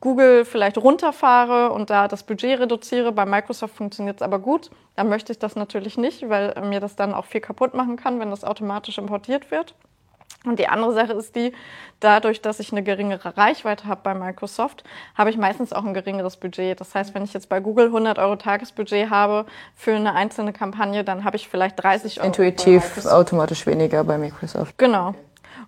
Google 0.01 0.45
vielleicht 0.45 0.79
runterfahre 0.79 1.73
und 1.73 1.91
da 1.91 2.09
das 2.09 2.23
Budget 2.23 2.61
reduziere. 2.61 3.13
Bei 3.13 3.27
Microsoft 3.27 3.77
funktioniert 3.77 4.17
es 4.17 4.23
aber 4.23 4.39
gut. 4.39 4.71
Dann 4.97 5.09
möchte 5.09 5.33
ich 5.33 5.39
das 5.39 5.57
natürlich 5.57 5.97
nicht, 5.97 6.29
weil 6.29 6.55
mir 6.63 6.81
das 6.81 6.97
dann 6.97 7.15
auch 7.15 7.25
viel 7.25 7.41
kaputt 7.41 7.75
machen 7.75 7.97
kann, 7.97 8.21
wenn 8.21 8.31
das 8.31 8.45
automatisch 8.45 8.99
importiert 8.99 9.51
wird. 9.51 9.75
Und 10.45 10.59
die 10.59 10.69
andere 10.69 10.93
Sache 10.95 11.15
ist 11.15 11.35
die, 11.35 11.53
dadurch, 11.99 12.41
dass 12.41 12.61
ich 12.61 12.71
eine 12.71 12.85
geringere 12.85 13.37
Reichweite 13.37 13.87
habe 13.87 14.01
bei 14.05 14.15
Microsoft, 14.15 14.85
habe 15.17 15.31
ich 15.31 15.37
meistens 15.37 15.73
auch 15.73 15.85
ein 15.85 15.95
geringeres 15.95 16.37
Budget. 16.37 16.81
Das 16.81 16.95
heißt, 16.95 17.13
wenn 17.15 17.25
ich 17.25 17.33
jetzt 17.33 17.49
bei 17.49 17.59
Google 17.59 17.87
100 17.87 18.19
Euro 18.19 18.37
Tagesbudget 18.37 19.11
habe 19.11 19.47
für 19.75 19.97
eine 19.97 20.15
einzelne 20.15 20.53
Kampagne, 20.53 21.03
dann 21.03 21.25
habe 21.25 21.37
ich 21.37 21.49
vielleicht 21.49 21.83
30 21.83 22.19
Euro. 22.21 22.29
Intuitiv 22.29 23.05
automatisch 23.07 23.67
weniger 23.67 24.05
bei 24.05 24.17
Microsoft. 24.17 24.79
Genau. 24.79 25.15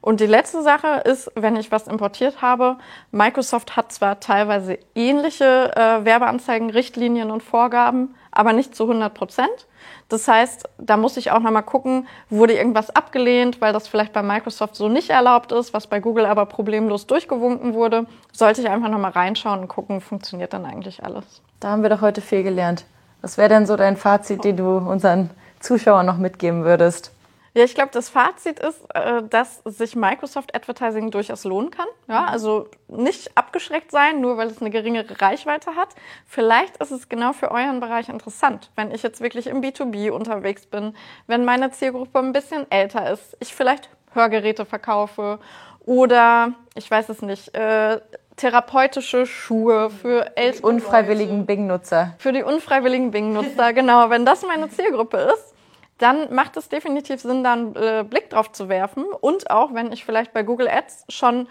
Und 0.00 0.20
die 0.20 0.26
letzte 0.26 0.62
Sache 0.62 1.02
ist, 1.04 1.30
wenn 1.34 1.56
ich 1.56 1.70
was 1.70 1.86
importiert 1.86 2.40
habe, 2.40 2.78
Microsoft 3.10 3.76
hat 3.76 3.92
zwar 3.92 4.20
teilweise 4.20 4.78
ähnliche 4.94 5.72
äh, 5.76 6.04
Werbeanzeigen, 6.04 6.70
Richtlinien 6.70 7.30
und 7.30 7.42
Vorgaben, 7.42 8.14
aber 8.32 8.52
nicht 8.52 8.74
zu 8.74 8.84
100 8.84 9.12
Prozent. 9.12 9.66
Das 10.08 10.26
heißt, 10.26 10.68
da 10.78 10.96
muss 10.96 11.16
ich 11.16 11.30
auch 11.30 11.40
nochmal 11.40 11.62
gucken, 11.62 12.08
wurde 12.30 12.54
irgendwas 12.54 12.90
abgelehnt, 12.90 13.60
weil 13.60 13.72
das 13.72 13.88
vielleicht 13.88 14.12
bei 14.12 14.22
Microsoft 14.22 14.74
so 14.74 14.88
nicht 14.88 15.10
erlaubt 15.10 15.52
ist, 15.52 15.74
was 15.74 15.86
bei 15.86 16.00
Google 16.00 16.26
aber 16.26 16.46
problemlos 16.46 17.06
durchgewunken 17.06 17.74
wurde. 17.74 18.06
Sollte 18.32 18.62
ich 18.62 18.68
einfach 18.68 18.88
nochmal 18.88 19.12
reinschauen 19.12 19.60
und 19.60 19.68
gucken, 19.68 20.00
funktioniert 20.00 20.52
dann 20.52 20.64
eigentlich 20.64 21.04
alles. 21.04 21.24
Da 21.60 21.68
haben 21.68 21.82
wir 21.82 21.90
doch 21.90 22.00
heute 22.00 22.20
viel 22.22 22.42
gelernt. 22.42 22.84
Was 23.20 23.36
wäre 23.36 23.50
denn 23.50 23.66
so 23.66 23.76
dein 23.76 23.96
Fazit, 23.96 24.44
den 24.44 24.56
du 24.56 24.78
unseren 24.78 25.30
Zuschauern 25.60 26.06
noch 26.06 26.16
mitgeben 26.16 26.64
würdest? 26.64 27.12
Ja, 27.54 27.64
ich 27.64 27.74
glaube, 27.74 27.90
das 27.92 28.08
Fazit 28.08 28.60
ist, 28.60 28.84
äh, 28.94 29.22
dass 29.28 29.60
sich 29.64 29.96
Microsoft 29.96 30.54
Advertising 30.54 31.10
durchaus 31.10 31.44
lohnen 31.44 31.70
kann. 31.70 31.88
Ja, 32.08 32.22
mhm. 32.22 32.28
also 32.28 32.68
nicht 32.88 33.36
abgeschreckt 33.36 33.90
sein, 33.90 34.20
nur 34.20 34.36
weil 34.36 34.48
es 34.48 34.60
eine 34.60 34.70
geringere 34.70 35.20
Reichweite 35.20 35.74
hat. 35.74 35.88
Vielleicht 36.26 36.76
ist 36.76 36.92
es 36.92 37.08
genau 37.08 37.32
für 37.32 37.50
euren 37.50 37.80
Bereich 37.80 38.08
interessant, 38.08 38.70
wenn 38.76 38.92
ich 38.92 39.02
jetzt 39.02 39.20
wirklich 39.20 39.48
im 39.48 39.62
B2B 39.62 40.10
unterwegs 40.10 40.66
bin, 40.66 40.94
wenn 41.26 41.44
meine 41.44 41.70
Zielgruppe 41.72 42.18
ein 42.20 42.32
bisschen 42.32 42.70
älter 42.70 43.10
ist, 43.10 43.36
ich 43.40 43.54
vielleicht 43.54 43.90
Hörgeräte 44.12 44.64
verkaufe 44.64 45.38
oder 45.86 46.52
ich 46.74 46.90
weiß 46.90 47.08
es 47.08 47.22
nicht, 47.22 47.54
äh, 47.54 48.00
therapeutische 48.36 49.26
Schuhe 49.26 49.90
für 49.90 50.36
ältere 50.36 50.66
unfreiwilligen 50.66 51.46
Bing-Nutzer. 51.46 52.14
Für 52.18 52.32
die 52.32 52.42
unfreiwilligen 52.42 53.10
Bing-Nutzer, 53.10 53.72
genau. 53.74 54.08
Wenn 54.08 54.24
das 54.24 54.42
meine 54.46 54.68
Zielgruppe 54.70 55.18
ist, 55.34 55.54
dann 56.00 56.34
macht 56.34 56.56
es 56.56 56.68
definitiv 56.68 57.20
Sinn, 57.20 57.44
da 57.44 57.52
einen 57.52 57.76
äh, 57.76 58.04
Blick 58.08 58.30
drauf 58.30 58.50
zu 58.52 58.68
werfen. 58.68 59.04
Und 59.20 59.50
auch, 59.50 59.74
wenn 59.74 59.92
ich 59.92 60.04
vielleicht 60.04 60.32
bei 60.32 60.42
Google 60.42 60.68
Ads 60.68 61.04
schon 61.08 61.46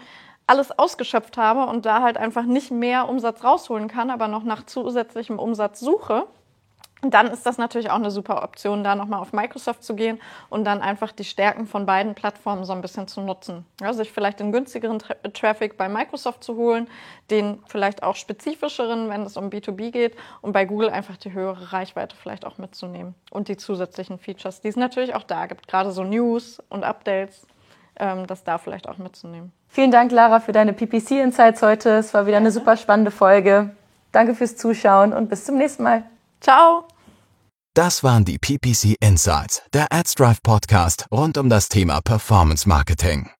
alles 0.46 0.76
ausgeschöpft 0.76 1.36
habe 1.36 1.70
und 1.70 1.86
da 1.86 2.02
halt 2.02 2.16
einfach 2.16 2.44
nicht 2.44 2.72
mehr 2.72 3.08
Umsatz 3.08 3.44
rausholen 3.44 3.86
kann, 3.86 4.10
aber 4.10 4.26
noch 4.26 4.42
nach 4.42 4.66
zusätzlichem 4.66 5.38
Umsatz 5.38 5.78
suche, 5.78 6.26
dann 7.02 7.28
ist 7.28 7.46
das 7.46 7.56
natürlich 7.56 7.90
auch 7.90 7.96
eine 7.96 8.10
super 8.10 8.42
Option, 8.42 8.84
da 8.84 8.94
nochmal 8.94 9.20
auf 9.20 9.32
Microsoft 9.32 9.82
zu 9.82 9.94
gehen 9.94 10.20
und 10.50 10.64
dann 10.64 10.82
einfach 10.82 11.12
die 11.12 11.24
Stärken 11.24 11.66
von 11.66 11.86
beiden 11.86 12.14
Plattformen 12.14 12.64
so 12.64 12.72
ein 12.72 12.82
bisschen 12.82 13.08
zu 13.08 13.22
nutzen. 13.22 13.64
Ja, 13.80 13.92
sich 13.92 14.12
vielleicht 14.12 14.40
den 14.40 14.52
günstigeren 14.52 14.98
Tra 14.98 15.14
Traffic 15.32 15.76
bei 15.76 15.88
Microsoft 15.88 16.44
zu 16.44 16.56
holen, 16.56 16.88
den 17.30 17.62
vielleicht 17.66 18.02
auch 18.02 18.16
spezifischeren, 18.16 19.08
wenn 19.08 19.22
es 19.22 19.36
um 19.36 19.48
B2B 19.48 19.90
geht 19.90 20.16
und 20.42 20.52
bei 20.52 20.64
Google 20.66 20.90
einfach 20.90 21.16
die 21.16 21.32
höhere 21.32 21.72
Reichweite 21.72 22.16
vielleicht 22.16 22.44
auch 22.44 22.58
mitzunehmen 22.58 23.14
und 23.30 23.48
die 23.48 23.56
zusätzlichen 23.56 24.18
Features, 24.18 24.60
die 24.60 24.68
es 24.68 24.76
natürlich 24.76 25.14
auch 25.14 25.22
da 25.24 25.46
gibt, 25.46 25.68
gerade 25.68 25.92
so 25.92 26.04
News 26.04 26.62
und 26.68 26.84
Updates, 26.84 27.46
ähm, 27.96 28.26
das 28.26 28.44
da 28.44 28.58
vielleicht 28.58 28.88
auch 28.88 28.98
mitzunehmen. 28.98 29.52
Vielen 29.68 29.90
Dank, 29.90 30.12
Lara, 30.12 30.40
für 30.40 30.52
deine 30.52 30.72
PPC 30.72 31.12
Insights 31.22 31.62
heute. 31.62 31.90
Es 31.90 32.12
war 32.12 32.26
wieder 32.26 32.38
eine 32.38 32.50
super 32.50 32.76
spannende 32.76 33.10
Folge. 33.10 33.70
Danke 34.12 34.34
fürs 34.34 34.56
Zuschauen 34.56 35.12
und 35.12 35.30
bis 35.30 35.44
zum 35.44 35.56
nächsten 35.56 35.84
Mal. 35.84 36.02
Ciao! 36.40 36.88
Das 37.74 38.02
waren 38.02 38.24
die 38.24 38.38
PPC 38.38 38.96
Insights, 39.00 39.62
der 39.72 39.92
AdsDrive 39.92 40.42
Podcast 40.42 41.06
rund 41.12 41.38
um 41.38 41.48
das 41.48 41.68
Thema 41.68 42.00
Performance 42.00 42.68
Marketing. 42.68 43.30